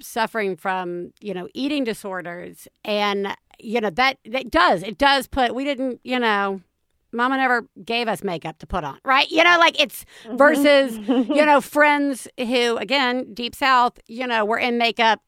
[0.02, 5.56] suffering from, you know, eating disorders and you know that that does it does put
[5.56, 6.62] we didn't, you know,
[7.16, 9.30] mama never gave us makeup to put on, right?
[9.32, 10.38] You know, like it's mm-hmm.
[10.38, 15.22] versus, you know, friends who, again, deep south, you know, were in makeup,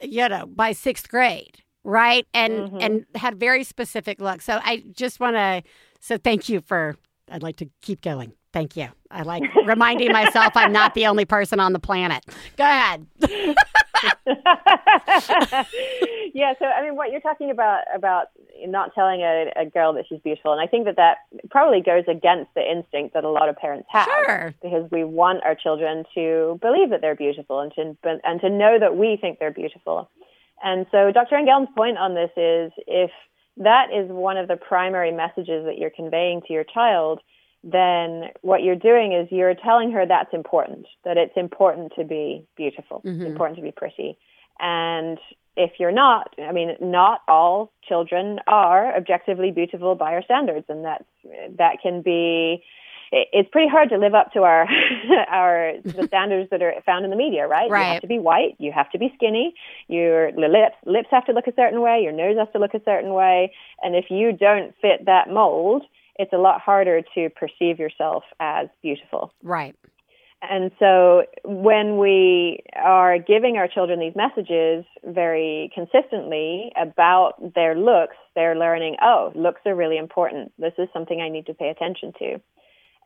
[0.00, 2.26] you know, by sixth grade, right?
[2.34, 2.80] And mm-hmm.
[2.80, 4.44] and had very specific looks.
[4.44, 5.62] So I just want to,
[6.00, 6.96] so thank you for.
[7.30, 8.32] I'd like to keep going.
[8.52, 8.88] Thank you.
[9.10, 12.24] I like reminding myself I'm not the only person on the planet.
[12.56, 13.06] Go ahead.
[16.34, 18.26] yeah, so I mean, what you're talking about about
[18.66, 21.18] not telling a, a girl that she's beautiful, and I think that that
[21.50, 24.54] probably goes against the instinct that a lot of parents have, Sure.
[24.62, 28.78] because we want our children to believe that they're beautiful and to and to know
[28.78, 30.10] that we think they're beautiful.
[30.62, 31.36] And so, Dr.
[31.36, 33.10] Engeln's point on this is if
[33.58, 37.20] that is one of the primary messages that you're conveying to your child,
[37.72, 42.46] then what you're doing is you're telling her that's important, that it's important to be
[42.56, 43.20] beautiful, Mhm.
[43.20, 44.18] it's important to be pretty.
[44.60, 45.18] And
[45.56, 50.84] if you're not, I mean, not all children are objectively beautiful by our standards, and
[50.84, 51.04] that's
[51.56, 52.62] that can be.
[53.10, 54.68] It's pretty hard to live up to our
[55.28, 57.70] our the standards that are found in the media, right?
[57.70, 57.86] right?
[57.86, 59.54] You have to be white, you have to be skinny,
[59.88, 62.82] your lips lips have to look a certain way, your nose has to look a
[62.84, 63.52] certain way,
[63.82, 65.84] and if you don't fit that mold,
[66.18, 69.32] it's a lot harder to perceive yourself as beautiful.
[69.42, 69.74] Right.
[70.40, 78.14] And so when we are giving our children these messages very consistently about their looks,
[78.36, 80.52] they're learning, oh, looks are really important.
[80.58, 82.40] This is something I need to pay attention to.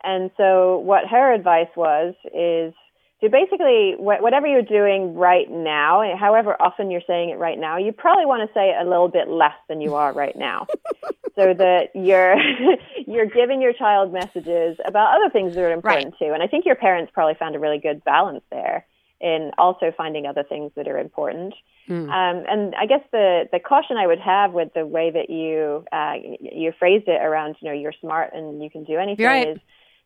[0.02, 2.74] And so what her advice was is
[3.22, 7.76] to basically, wh- whatever you're doing right now, however often you're saying it right now,
[7.78, 10.66] you probably want to say it a little bit less than you are right now.
[11.36, 12.36] so that you're
[13.06, 16.32] you're giving your child messages about other things that are important too.
[16.34, 18.86] And I think your parents probably found a really good balance there
[19.20, 21.54] in also finding other things that are important.
[21.88, 22.08] Mm.
[22.10, 25.84] Um, and I guess the the caution I would have with the way that you
[25.92, 29.48] uh, you phrased it around, you know, you're smart and you can do anything Right.
[29.48, 29.58] is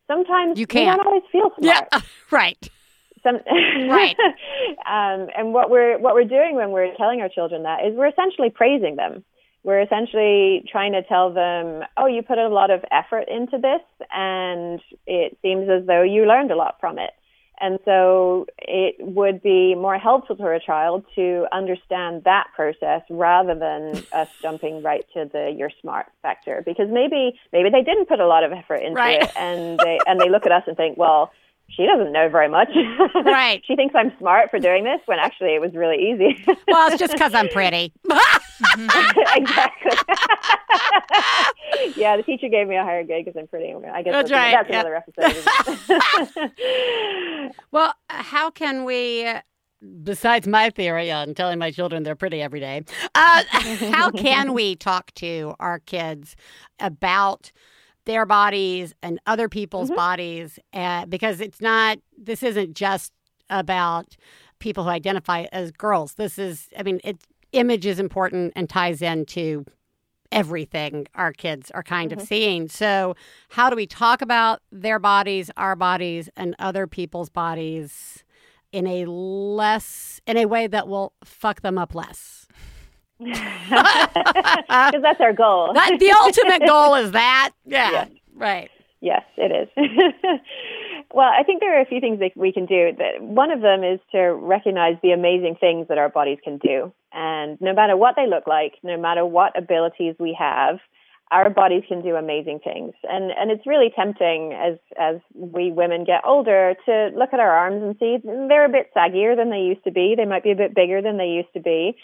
[0.07, 0.97] sometimes You can't.
[0.97, 1.87] don't always feel smart.
[1.91, 1.99] Yeah.
[2.31, 2.69] Right.
[3.23, 3.39] Some,
[3.89, 4.15] Right.
[4.85, 8.07] um, and what we're what we're doing when we're telling our children that is we're
[8.07, 9.23] essentially praising them.
[9.63, 13.81] We're essentially trying to tell them, "Oh, you put a lot of effort into this,
[14.11, 17.11] and it seems as though you learned a lot from it."
[17.59, 23.55] And so it would be more helpful to a child to understand that process rather
[23.55, 28.19] than us jumping right to the "you're smart" factor, because maybe maybe they didn't put
[28.19, 29.23] a lot of effort into Right.
[29.23, 31.31] it, and they and they look at us and think, "Well."
[31.69, 32.69] She doesn't know very much.
[33.13, 33.61] Right.
[33.67, 36.43] she thinks I'm smart for doing this when actually it was really easy.
[36.67, 37.93] Well, it's just because I'm pretty.
[38.05, 38.21] exactly.
[41.95, 43.73] yeah, the teacher gave me a higher grade because I'm pretty.
[43.73, 44.81] I guess That's that's, right, that's yeah.
[44.81, 45.35] another episode.
[47.71, 49.27] Well, how can we,
[50.03, 52.83] besides my theory on telling my children they're pretty every day,
[53.15, 53.43] uh,
[53.91, 56.35] how can we talk to our kids
[56.79, 57.51] about
[58.07, 60.57] their bodies and other people's bodies?
[60.73, 63.13] Uh, because it's not, this isn't just
[63.49, 64.17] about
[64.59, 66.15] people who identify as girls.
[66.15, 67.17] This is, I mean, it,
[67.51, 69.65] image is important and ties into
[70.31, 72.67] everything our kids are kind of seeing.
[72.67, 73.15] So,
[73.49, 78.23] how do we talk about their bodies, our bodies, and other people's bodies
[78.71, 82.36] in a less, in a way that will fuck them up less?
[84.69, 85.71] Because that's our goal.
[85.73, 87.51] That, the ultimate goal is that.
[87.65, 87.91] Yeah.
[87.91, 88.09] Yes.
[88.35, 88.71] Right.
[88.99, 89.69] Yes, it is.
[91.13, 92.91] well, I think there are a few things that we can do.
[92.97, 96.91] That one of them is to recognize the amazing things that our bodies can do,
[97.13, 100.79] and no matter what they look like, no matter what abilities we have,
[101.29, 102.93] our bodies can do amazing things.
[103.03, 107.51] And and it's really tempting as as we women get older to look at our
[107.51, 110.15] arms and see they're a bit saggier than they used to be.
[110.17, 111.97] They might be a bit bigger than they used to be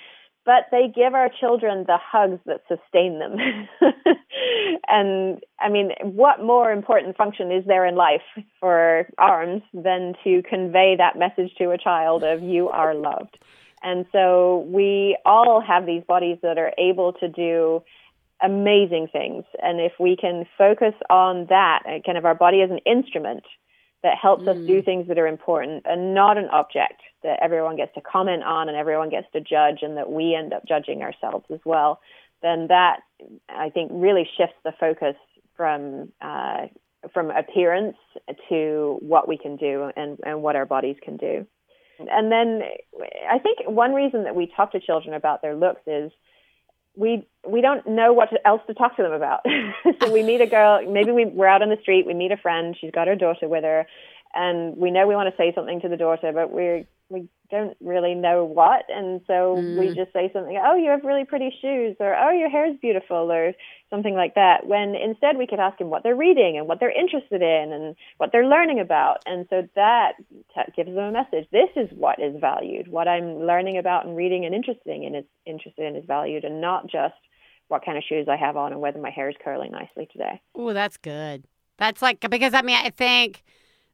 [0.46, 3.38] but they give our children the hugs that sustain them.
[4.88, 8.22] and I mean, what more important function is there in life
[8.60, 13.38] for arms than to convey that message to a child of you are loved?
[13.82, 17.84] And so we all have these bodies that are able to do
[18.42, 19.46] amazing things.
[19.62, 23.44] And if we can focus on that, kind of our body as an instrument
[24.04, 27.94] that helps us do things that are important and not an object that everyone gets
[27.96, 31.46] to comment on and everyone gets to judge and that we end up judging ourselves
[31.52, 32.02] as well,
[32.42, 33.00] then that
[33.48, 35.16] I think really shifts the focus
[35.56, 36.68] from uh,
[37.14, 37.98] from appearance
[38.50, 41.46] to what we can do and, and what our bodies can do.
[42.00, 42.62] And then
[43.30, 46.12] I think one reason that we talk to children about their looks is
[46.96, 49.42] we we don't know what else to talk to them about.
[50.02, 52.38] so we meet a girl, maybe we, we're out on the street, we meet a
[52.38, 53.86] friend, she's got her daughter with her,
[54.34, 57.78] and we know we want to say something to the daughter, but we we don't
[57.80, 59.96] really know what, and so we mm.
[59.96, 60.60] just say something.
[60.62, 63.54] Oh, you have really pretty shoes, or oh, your hair is beautiful, or
[63.90, 64.66] something like that.
[64.66, 67.96] When instead we could ask them what they're reading and what they're interested in and
[68.18, 71.48] what they're learning about, and so that t- gives them a message.
[71.52, 72.88] This is what is valued.
[72.88, 76.60] What I'm learning about and reading and interesting in is interested in is valued, and
[76.60, 77.16] not just
[77.68, 80.42] what kind of shoes I have on and whether my hair is curling nicely today.
[80.56, 81.46] Oh, that's good.
[81.78, 83.44] That's like because I mean I think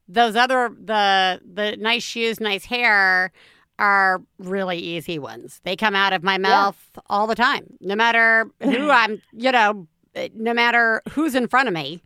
[0.09, 3.31] those other the the nice shoes, nice hair
[3.77, 5.61] are really easy ones.
[5.63, 6.77] They come out of my mouth
[7.09, 9.21] all the time, no matter who I'm.
[9.31, 9.87] You know,
[10.33, 12.01] no matter who's in front of me,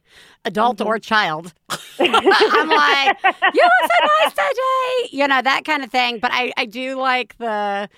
[0.45, 1.01] adult or mm-hmm.
[1.01, 1.53] child.
[1.99, 3.17] I'm like,
[3.53, 5.17] you look so nice today.
[5.17, 6.19] You know that kind of thing.
[6.19, 7.89] But I I do like the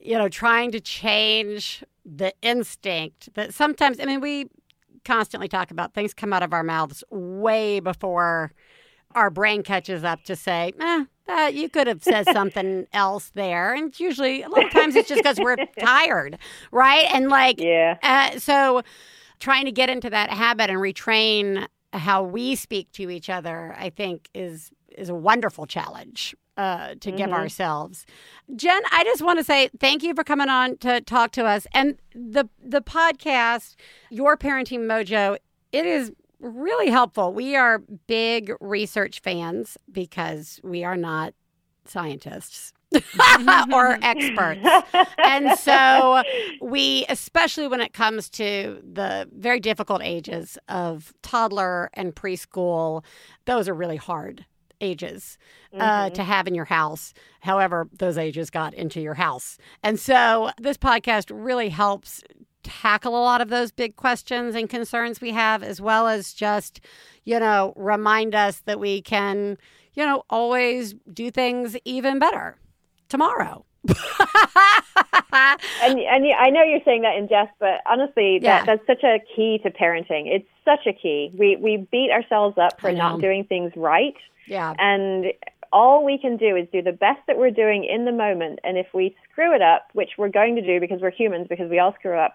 [0.00, 4.46] you know trying to change the instinct that sometimes I mean we
[5.04, 8.52] constantly talk about things come out of our mouths way before
[9.14, 13.72] our brain catches up to say, eh, that you could have said something else there.
[13.74, 16.38] And usually, a lot of times, it's just because we're tired,
[16.72, 17.06] right?
[17.12, 17.96] And like, Yeah.
[18.02, 18.82] uh, so
[19.38, 23.90] trying to get into that habit and retrain how we speak to each other, I
[23.90, 28.04] think, is is a wonderful challenge uh, to give ourselves.
[28.54, 31.66] Jen, I just want to say thank you for coming on to talk to us.
[31.72, 33.76] And the the podcast,
[34.10, 35.38] Your Parenting Mojo,
[35.72, 37.32] it is really helpful.
[37.32, 41.34] We are big research fans because we are not
[41.84, 42.72] scientists.
[43.72, 44.66] or experts.
[45.24, 46.24] and so
[46.60, 53.04] we especially when it comes to the very difficult ages of toddler and preschool,
[53.44, 54.44] those are really hard
[54.80, 55.38] ages
[55.78, 57.12] uh, to have in your house.
[57.40, 59.58] However, those ages got into your house.
[59.82, 62.22] And so this podcast really helps
[62.62, 66.80] tackle a lot of those big questions and concerns we have, as well as just,
[67.24, 69.56] you know, remind us that we can,
[69.94, 72.56] you know, always do things even better
[73.08, 73.64] tomorrow.
[75.82, 78.64] And and yeah, I know you're saying that in jest, but honestly, Yeah.
[78.64, 80.24] that that's such a key to parenting.
[80.26, 81.30] It's such a key.
[81.38, 84.14] We we beat ourselves up for not doing things right,
[84.46, 84.74] yeah.
[84.78, 85.26] and
[85.72, 88.58] all we can do is do the best that we're doing in the moment.
[88.64, 91.70] And if we screw it up, which we're going to do because we're humans, because
[91.70, 92.34] we all screw up,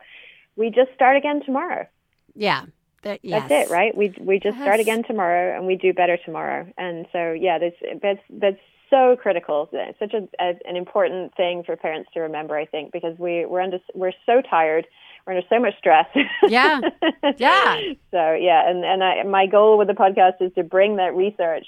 [0.56, 1.86] we just start again tomorrow.
[2.34, 2.66] Yeah.
[3.04, 3.48] That, yes.
[3.48, 3.96] That's it, right?
[3.96, 6.66] We we just start again tomorrow, and we do better tomorrow.
[6.76, 8.60] And so, yeah, that's that's that's
[8.90, 9.70] so critical.
[9.72, 12.58] It's such a, a an important thing for parents to remember.
[12.58, 14.88] I think because we we're under we're so tired,
[15.26, 16.08] we're under so much stress.
[16.48, 16.82] Yeah.
[17.38, 17.82] Yeah.
[18.12, 21.66] So yeah, and and I, my goal with the podcast is to bring that research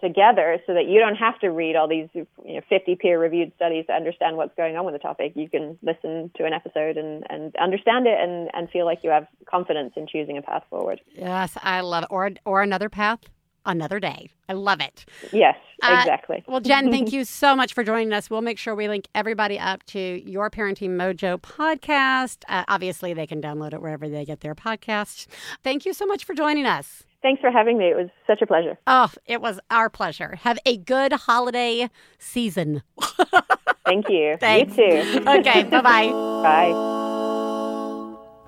[0.00, 3.52] together so that you don't have to read all these you know 50 peer reviewed
[3.54, 5.32] studies to understand what's going on with the topic.
[5.36, 9.10] You can listen to an episode and and understand it and and feel like you
[9.10, 11.00] have confidence in choosing a path forward.
[11.14, 12.08] Yes, I love it.
[12.10, 13.20] Or or another path,
[13.66, 14.30] another day.
[14.48, 15.04] I love it.
[15.32, 16.42] Yes, Uh, exactly.
[16.46, 18.30] Well, Jen, thank you so much for joining us.
[18.30, 22.44] We'll make sure we link everybody up to your Parenting Mojo podcast.
[22.48, 25.26] Uh, obviously, they can download it wherever they get their podcasts.
[25.64, 27.02] Thank you so much for joining us.
[27.22, 27.86] Thanks for having me.
[27.86, 28.78] It was such a pleasure.
[28.86, 30.36] Oh, it was our pleasure.
[30.42, 32.82] Have a good holiday season.
[33.84, 34.36] Thank you.
[34.38, 34.76] Thanks.
[34.76, 35.28] You too.
[35.28, 36.06] Okay, bye bye.
[36.42, 36.72] Bye.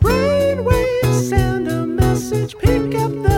[0.01, 3.38] Brainwaves send a message, pick up the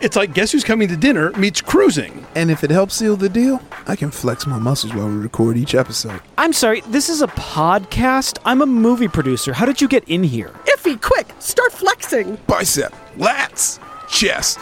[0.00, 2.26] It's like Guess Who's Coming to Dinner meets cruising.
[2.34, 5.56] And if it helps seal the deal, I can flex my muscles while we record
[5.56, 6.20] each episode.
[6.38, 8.38] I'm sorry, this is a podcast?
[8.44, 9.52] I'm a movie producer.
[9.52, 10.50] How did you get in here?
[10.66, 12.36] Iffy, quick, start flexing.
[12.46, 13.78] Bicep, lats,
[14.08, 14.58] chest.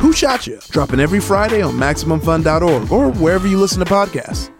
[0.00, 0.58] Who Shot Ya?
[0.70, 4.50] Dropping every Friday on MaximumFun.org or wherever you listen to podcasts.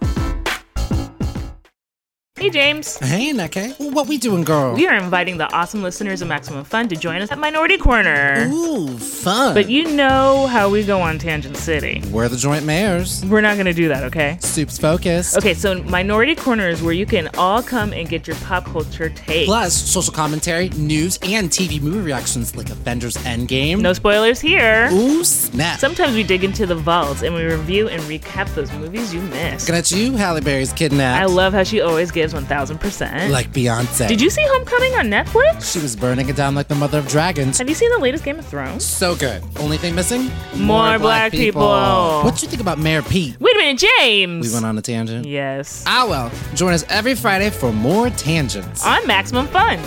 [2.37, 2.97] Hey, James.
[2.97, 3.73] Hey, Neke.
[3.93, 4.73] What we doing, girl?
[4.75, 8.51] We are inviting the awesome listeners of Maximum Fun to join us at Minority Korner.
[8.51, 9.53] Ooh, fun.
[9.53, 12.03] But you know how we go on Tangent City.
[12.11, 13.23] We're the joint mayors.
[13.25, 14.37] We're not going to do that, okay?
[14.41, 15.37] Soup's focus.
[15.37, 19.07] Okay, so Minority Korner is where you can all come and get your pop culture
[19.11, 19.45] take.
[19.45, 23.79] Plus, social commentary, news, and TV movie reactions like Avengers Endgame.
[23.79, 24.89] No spoilers here.
[24.91, 25.79] Ooh, snap.
[25.79, 29.69] Sometimes we dig into the vaults and we review and recap those movies you missed.
[29.69, 31.21] At you, Halle Berry's kidnapped.
[31.21, 33.29] I love how she always gives 1000%.
[33.29, 34.07] Like Beyonce.
[34.07, 35.71] Did you see Homecoming on Netflix?
[35.71, 37.59] She was burning it down like the mother of dragons.
[37.59, 38.83] Have you seen the latest Game of Thrones?
[38.83, 39.43] So good.
[39.59, 40.31] Only thing missing?
[40.55, 41.61] More black people.
[41.61, 43.39] What do you think about Mayor Pete?
[43.39, 44.47] Wait a minute, James.
[44.47, 45.25] We went on a tangent.
[45.27, 45.83] Yes.
[45.85, 46.31] Ah, well.
[46.55, 48.85] Join us every Friday for more tangents.
[48.85, 49.79] On Maximum Fun.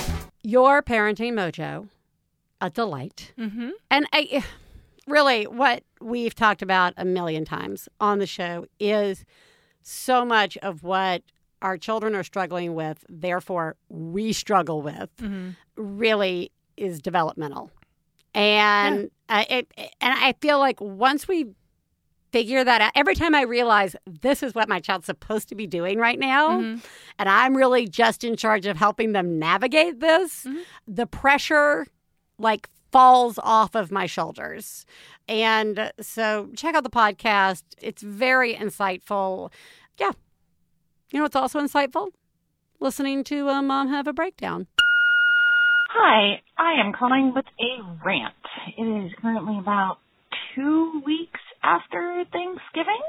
[0.43, 1.89] Your Parenting Mojo,
[2.61, 3.33] a delight.
[3.39, 3.71] Mm-hmm.
[3.91, 4.45] And I
[5.09, 9.25] really, what we've talked about a million times on the show is
[9.83, 11.23] so much of what
[11.63, 15.51] our children are struggling with, therefore we struggle with, Mm-hmm.
[15.77, 17.71] really is developmental.
[18.35, 21.47] And uh, it, and I feel like once we
[22.31, 25.67] figure that out, every time I realize this is what my child's supposed to be
[25.67, 26.85] doing right now, Mhm.
[27.19, 30.47] and I'm really just in charge of helping them navigate this,
[30.87, 31.87] the pressure
[32.39, 34.87] like falls off of my shoulders.
[35.27, 37.63] And so check out the podcast.
[37.83, 39.51] It's very insightful.
[39.99, 40.13] Yeah.
[41.11, 42.09] You know what's also insightful?
[42.81, 44.67] Listening to a mom have a breakdown.
[45.91, 48.35] Hi, I am calling with a rant.
[48.77, 49.99] It is currently about
[50.55, 53.01] two weeks after Thanksgiving,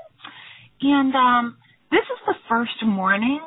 [0.82, 1.58] and um,
[1.92, 3.42] this is the first morning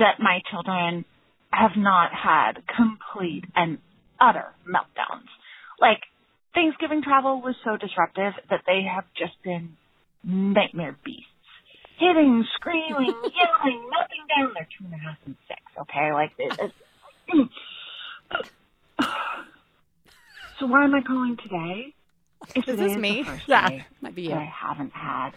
[0.00, 1.04] that my children
[1.50, 3.78] have not had complete and
[4.20, 5.30] utter meltdowns.
[5.80, 6.00] Like,
[6.52, 9.76] Thanksgiving travel was so disruptive that they have just been
[10.24, 11.30] nightmare beasts.
[11.98, 14.52] Hitting, screaming, yelling, melting down.
[14.54, 16.12] They're two and a half and six, okay?
[16.12, 17.50] Like, it, it's,
[20.60, 21.94] so why am I calling today?
[22.54, 23.24] If Is this the me?
[23.46, 24.32] Yeah, might be you.
[24.32, 25.30] I haven't had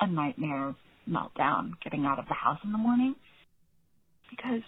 [0.00, 0.74] a nightmare
[1.08, 3.14] meltdown getting out of the house in the morning.
[4.30, 4.62] Because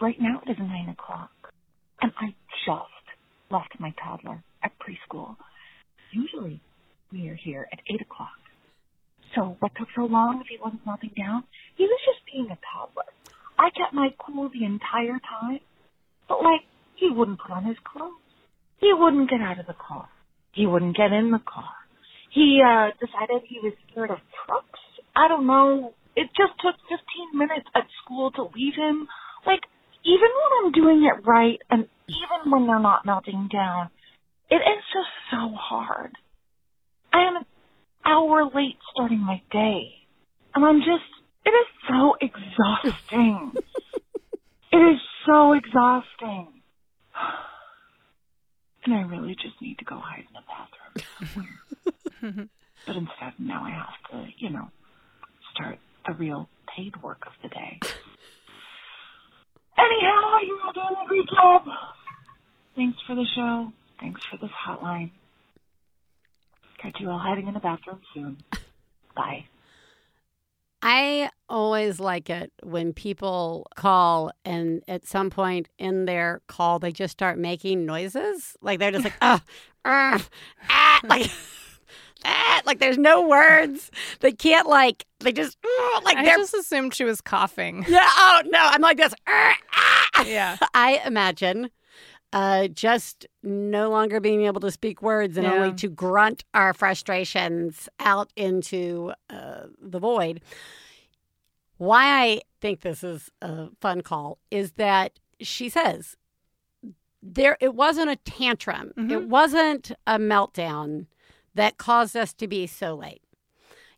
[0.00, 1.30] right now it is nine o'clock,
[2.00, 2.34] and I
[2.66, 2.90] just
[3.50, 5.36] left my toddler at preschool.
[6.12, 6.60] Usually
[7.12, 8.30] we are here at eight o'clock.
[9.34, 11.44] So what took so long if he wasn't melting down?
[11.76, 13.10] He was just being a toddler.
[13.58, 15.60] I kept my cool the entire time,
[16.28, 16.62] but like
[16.96, 18.12] he wouldn't put on his clothes.
[18.78, 20.08] He wouldn't get out of the car.
[20.52, 21.74] He wouldn't get in the car.
[22.30, 24.80] He uh decided he was scared of trucks.
[25.16, 25.94] I don't know.
[26.16, 29.08] It just took 15 minutes at school to leave him.
[29.46, 29.62] Like,
[30.04, 33.90] even when I'm doing it right and even when they're not melting down,
[34.50, 36.12] it is just so hard.
[37.12, 37.44] I am
[38.04, 39.92] hour late starting my day.
[40.54, 41.04] And I'm just,
[41.44, 43.52] it is so exhausting.
[44.72, 46.48] it is so exhausting.
[48.86, 50.74] And I really just need to go hide in the bathroom
[52.86, 54.68] but instead, now I have to, you know,
[55.54, 57.80] start the real paid work of the day.
[59.78, 61.62] Anyhow, you all doing a great job.
[62.76, 63.72] Thanks for the show.
[64.00, 65.10] Thanks for this hotline.
[66.84, 68.36] Catch you all hiding in the bathroom soon.
[69.16, 69.46] Bye.
[70.82, 76.92] I always like it when people call and at some point in their call they
[76.92, 78.54] just start making noises.
[78.60, 79.42] Like they're just like, ah,
[79.86, 80.28] ah,
[80.68, 81.30] ah, like
[82.26, 83.90] ah, like there's no words.
[84.20, 87.86] They can't like they just ah, like I they're just assumed she was coughing.
[87.88, 88.06] yeah.
[88.06, 89.14] Oh no, I'm like this.
[89.26, 90.24] ah, ah.
[90.26, 90.58] Yeah.
[90.74, 91.70] I imagine
[92.34, 95.52] uh, just no longer being able to speak words and Yeah.
[95.54, 100.40] only to grunt our frustrations out into uh, the void.
[101.76, 106.16] Why I think this is a fun call is that she says
[107.22, 108.92] there it wasn't a tantrum.
[108.96, 111.06] It wasn't a meltdown
[111.54, 113.22] that caused us to be so late.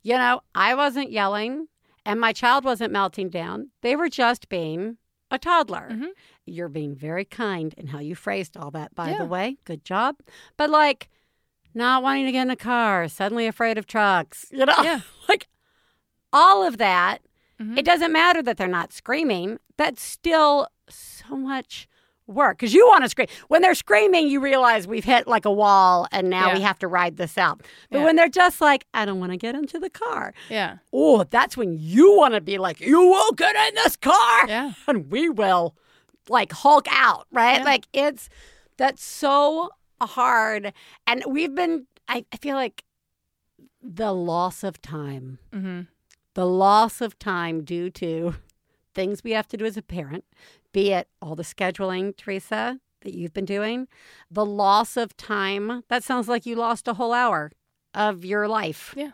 [0.03, 1.69] You know, I wasn't yelling
[2.05, 3.71] and my child wasn't melting down.
[3.83, 4.99] They were just being
[5.31, 5.89] a toddler.
[6.47, 9.18] You're being very kind in how you phrased all that, by Yeah.
[9.18, 9.56] the way.
[9.64, 10.16] Good job.
[10.56, 11.09] But like,
[11.74, 14.77] not wanting to get in a car, suddenly afraid of trucks, you know?
[14.82, 15.01] Yeah.
[15.28, 15.48] like,
[16.32, 17.18] all of that.
[17.60, 17.78] Mm-hmm.
[17.78, 19.59] It doesn't matter that they're not screaming.
[19.77, 21.89] That's still so much
[22.27, 23.28] work because you want to scream.
[23.48, 26.89] When they're screaming, you realize we've hit like a wall and now we have to
[26.89, 27.62] ride this out.
[27.90, 28.05] But Yeah.
[28.05, 30.35] when they're just like, I don't want to get into the car.
[30.51, 30.78] Yeah.
[30.93, 34.48] Oh, that's when you want to be like, you will get in this car.
[34.48, 34.73] Yeah.
[34.89, 35.77] And we will
[36.28, 37.59] like Hulk out, right?
[37.59, 37.65] Yeah.
[37.65, 38.28] Like it's
[38.77, 39.70] that's so
[40.01, 40.73] hard.
[41.07, 42.85] And we've been, I, I feel like
[43.82, 45.82] the loss of time, Mm-hmm.
[46.35, 48.35] the loss of time due to
[48.94, 50.24] things we have to do as a parent,
[50.73, 53.89] be it all the scheduling, Theresa, that you've been doing,
[54.31, 55.82] the loss of time.
[55.89, 57.53] That sounds like you lost a whole hour
[57.94, 58.93] of your life.
[58.97, 59.12] Yeah.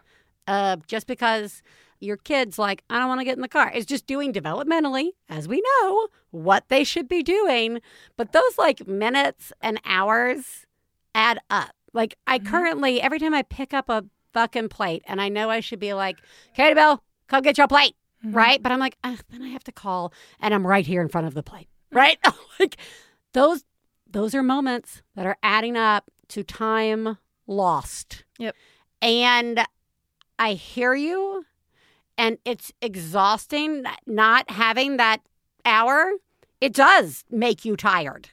[0.48, 1.62] Uh, just because
[2.00, 3.70] your kid's like, I don't want to get in the car.
[3.72, 7.80] It's just doing developmentally, as we know, what they should be doing.
[8.16, 10.66] But those like minutes and hours
[11.14, 11.70] add up.
[11.92, 12.48] Like I mm-hmm.
[12.48, 15.94] currently, every time I pick up a fucking plate and I know I should be
[15.94, 16.18] like,
[16.56, 17.94] Katie Bell, come get your plate.
[18.24, 18.36] Mm-hmm.
[18.36, 18.62] Right.
[18.62, 21.26] But I'm like, "Ugh, then I have to call and I'm right here in front
[21.26, 21.68] of the plate.
[21.92, 21.98] Mm-hmm.
[21.98, 22.18] Right.
[22.60, 22.76] like
[23.32, 23.64] those,
[24.10, 28.24] those are moments that are adding up to time lost.
[28.38, 28.56] Yep.
[29.00, 29.66] And
[30.38, 31.44] I hear you,
[32.16, 35.20] and it's exhausting not having that
[35.64, 36.12] hour.
[36.60, 38.30] It does make you tired.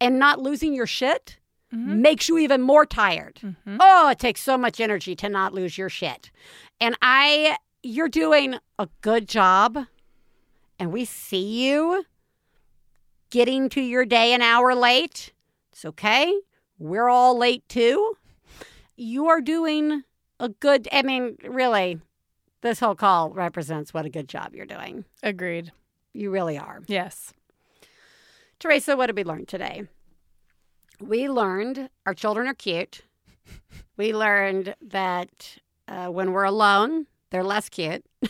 [0.00, 1.38] And not losing your shit
[1.72, 2.00] mm-hmm.
[2.00, 3.40] makes you even more tired.
[3.42, 3.76] Mm-hmm.
[3.80, 6.30] Oh, it takes so much energy to not lose your shit.
[6.80, 9.78] And I, you're doing a good job,
[10.78, 12.04] and we see you
[13.28, 15.32] getting to your day an hour late.
[15.72, 16.34] It's okay.
[16.78, 18.16] We're all late too.
[18.96, 20.02] You are doing
[20.40, 22.00] a good, I mean, really,
[22.62, 25.04] this whole call represents what a good job you're doing.
[25.22, 25.72] Agreed.
[26.12, 26.80] You really are.
[26.86, 27.32] Yes.
[28.58, 29.84] Theresa, what did we learn today?
[31.00, 33.02] We learned our children are cute.
[33.96, 35.56] We learned that
[35.88, 38.04] uh, when we're alone, they're less cute.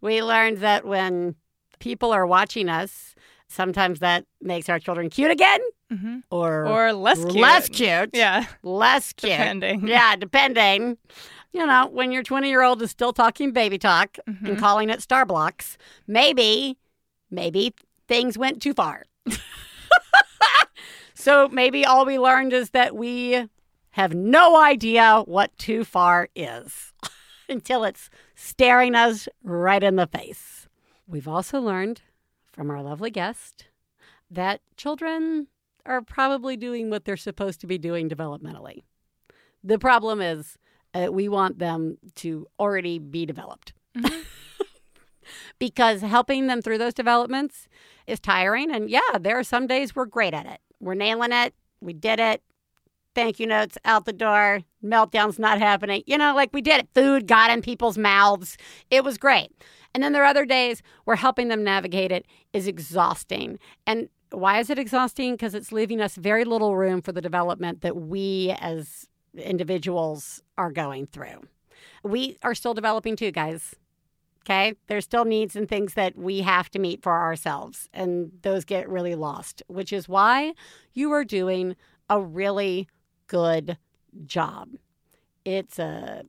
[0.00, 1.36] we learned that when
[1.78, 3.14] people are watching us,
[3.48, 5.60] sometimes that makes our children cute again
[5.92, 6.20] Mm-hmm.
[6.30, 7.34] or Or less cute.
[7.36, 8.10] Less cute.
[8.14, 8.46] Yeah.
[8.62, 9.30] Less cute.
[9.32, 9.86] Depending.
[9.86, 10.96] Yeah, depending.
[11.54, 14.46] You know, when your 20 year old is still talking baby talk Mm-hmm.
[14.46, 15.78] and calling it Star Blocks,
[16.08, 16.76] maybe,
[17.30, 17.72] maybe
[18.08, 19.04] things went too far.
[21.14, 23.48] so maybe all we learned is that we
[23.90, 26.92] have no idea what too far is
[27.48, 30.68] until it's staring us right in the face.
[31.06, 32.02] We've also learned
[32.52, 33.66] from our lovely guest
[34.30, 35.46] that children
[35.86, 38.82] are probably doing what they're supposed to be doing developmentally.
[39.62, 40.58] The problem is
[40.94, 43.72] uh, we want them to already be developed.
[45.58, 47.68] because helping them through those developments
[48.06, 48.70] is tiring.
[48.70, 50.60] And yeah, there are some days we're great at it.
[50.80, 51.54] We're nailing it.
[51.80, 52.42] We did it.
[53.14, 54.62] Thank you notes out the door.
[54.82, 56.02] Meltdown's not happening.
[56.06, 56.88] You know, like we did it.
[56.94, 58.56] Food got in people's mouths.
[58.90, 59.52] It was great.
[59.94, 63.58] And then there are other days where helping them navigate it is exhausting.
[63.86, 65.34] And why is it exhausting?
[65.34, 70.70] Because it's leaving us very little room for the development that we as individuals are
[70.70, 71.42] going through.
[72.02, 73.74] We are still developing too, guys.
[74.42, 74.74] Okay.
[74.88, 78.88] There's still needs and things that we have to meet for ourselves, and those get
[78.88, 80.52] really lost, which is why
[80.92, 81.76] you are doing
[82.10, 82.86] a really
[83.26, 83.78] good
[84.26, 84.68] job.
[85.46, 86.24] It's a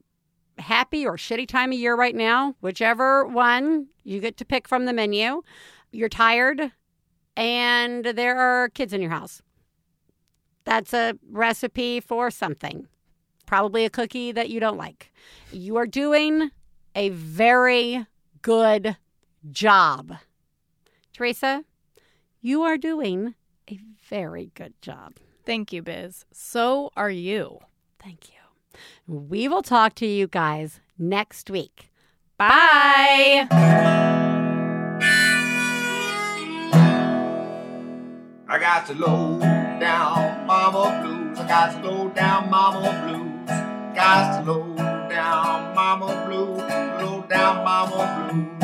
[0.58, 4.86] happy or shitty time of year right now, whichever one you get to pick from
[4.86, 5.42] the menu.
[5.92, 6.72] You're tired,
[7.36, 9.42] and there are kids in your house.
[10.64, 12.88] That's a recipe for something,
[13.46, 15.12] probably a cookie that you don't like.
[15.52, 16.50] You are doing
[16.94, 18.06] a very
[18.42, 18.96] good
[19.50, 20.16] job.
[21.12, 21.64] Theresa,
[22.40, 23.34] you are doing
[23.70, 23.78] a
[24.08, 25.14] very good job.
[25.44, 26.24] Thank you, Biz.
[26.32, 27.60] So are you.
[27.98, 28.34] Thank you.
[29.06, 31.90] We will talk to you guys next week.
[32.36, 33.48] Bye.
[38.48, 41.38] I got to low down mama blues.
[41.38, 43.25] I got to low down mama blues.
[43.96, 44.76] Got to low
[45.08, 46.58] down mama blues.
[47.00, 48.60] Low down mama blues.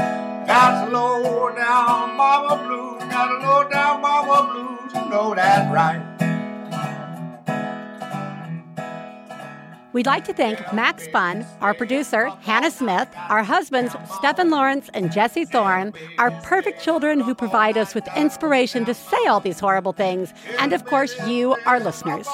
[0.46, 3.02] Got low down mama blues.
[3.10, 4.92] Got low down mama blues.
[4.94, 6.12] You know right.
[9.94, 15.10] We'd like to thank Max Fun, our producer, Hannah Smith, our husbands, Stephen Lawrence and
[15.10, 19.92] Jesse Thorn, our perfect children who provide us with inspiration to say all these horrible
[19.92, 22.26] things, and of course, you, our listeners.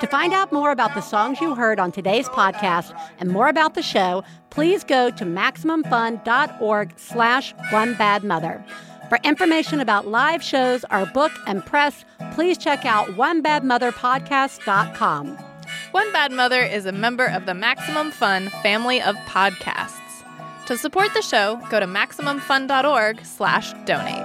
[0.00, 3.74] To find out more about the songs you heard on today's podcast and more about
[3.74, 8.64] the show, please go to MaximumFun.org slash One Bad Mother.
[9.08, 15.38] For information about live shows, our book, and press, please check out OneBadMotherPodcast.com.
[15.92, 20.00] One Bad Mother is a member of the Maximum Fun family of podcasts.
[20.66, 24.18] To support the show, go to MaximumFun.org slash donate.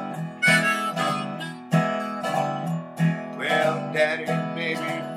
[3.37, 4.25] Well, daddy,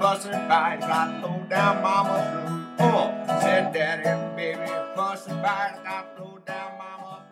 [0.02, 0.80] baby, fussing fight.
[0.80, 2.92] Got low down mama blues.
[2.94, 5.82] Oh, said daddy, baby, fussing fight.
[5.84, 7.22] Got low down mama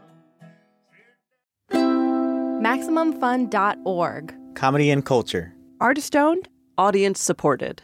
[2.63, 4.35] MaximumFun.org.
[4.55, 5.55] Comedy and culture.
[5.81, 7.83] Artist owned, audience supported.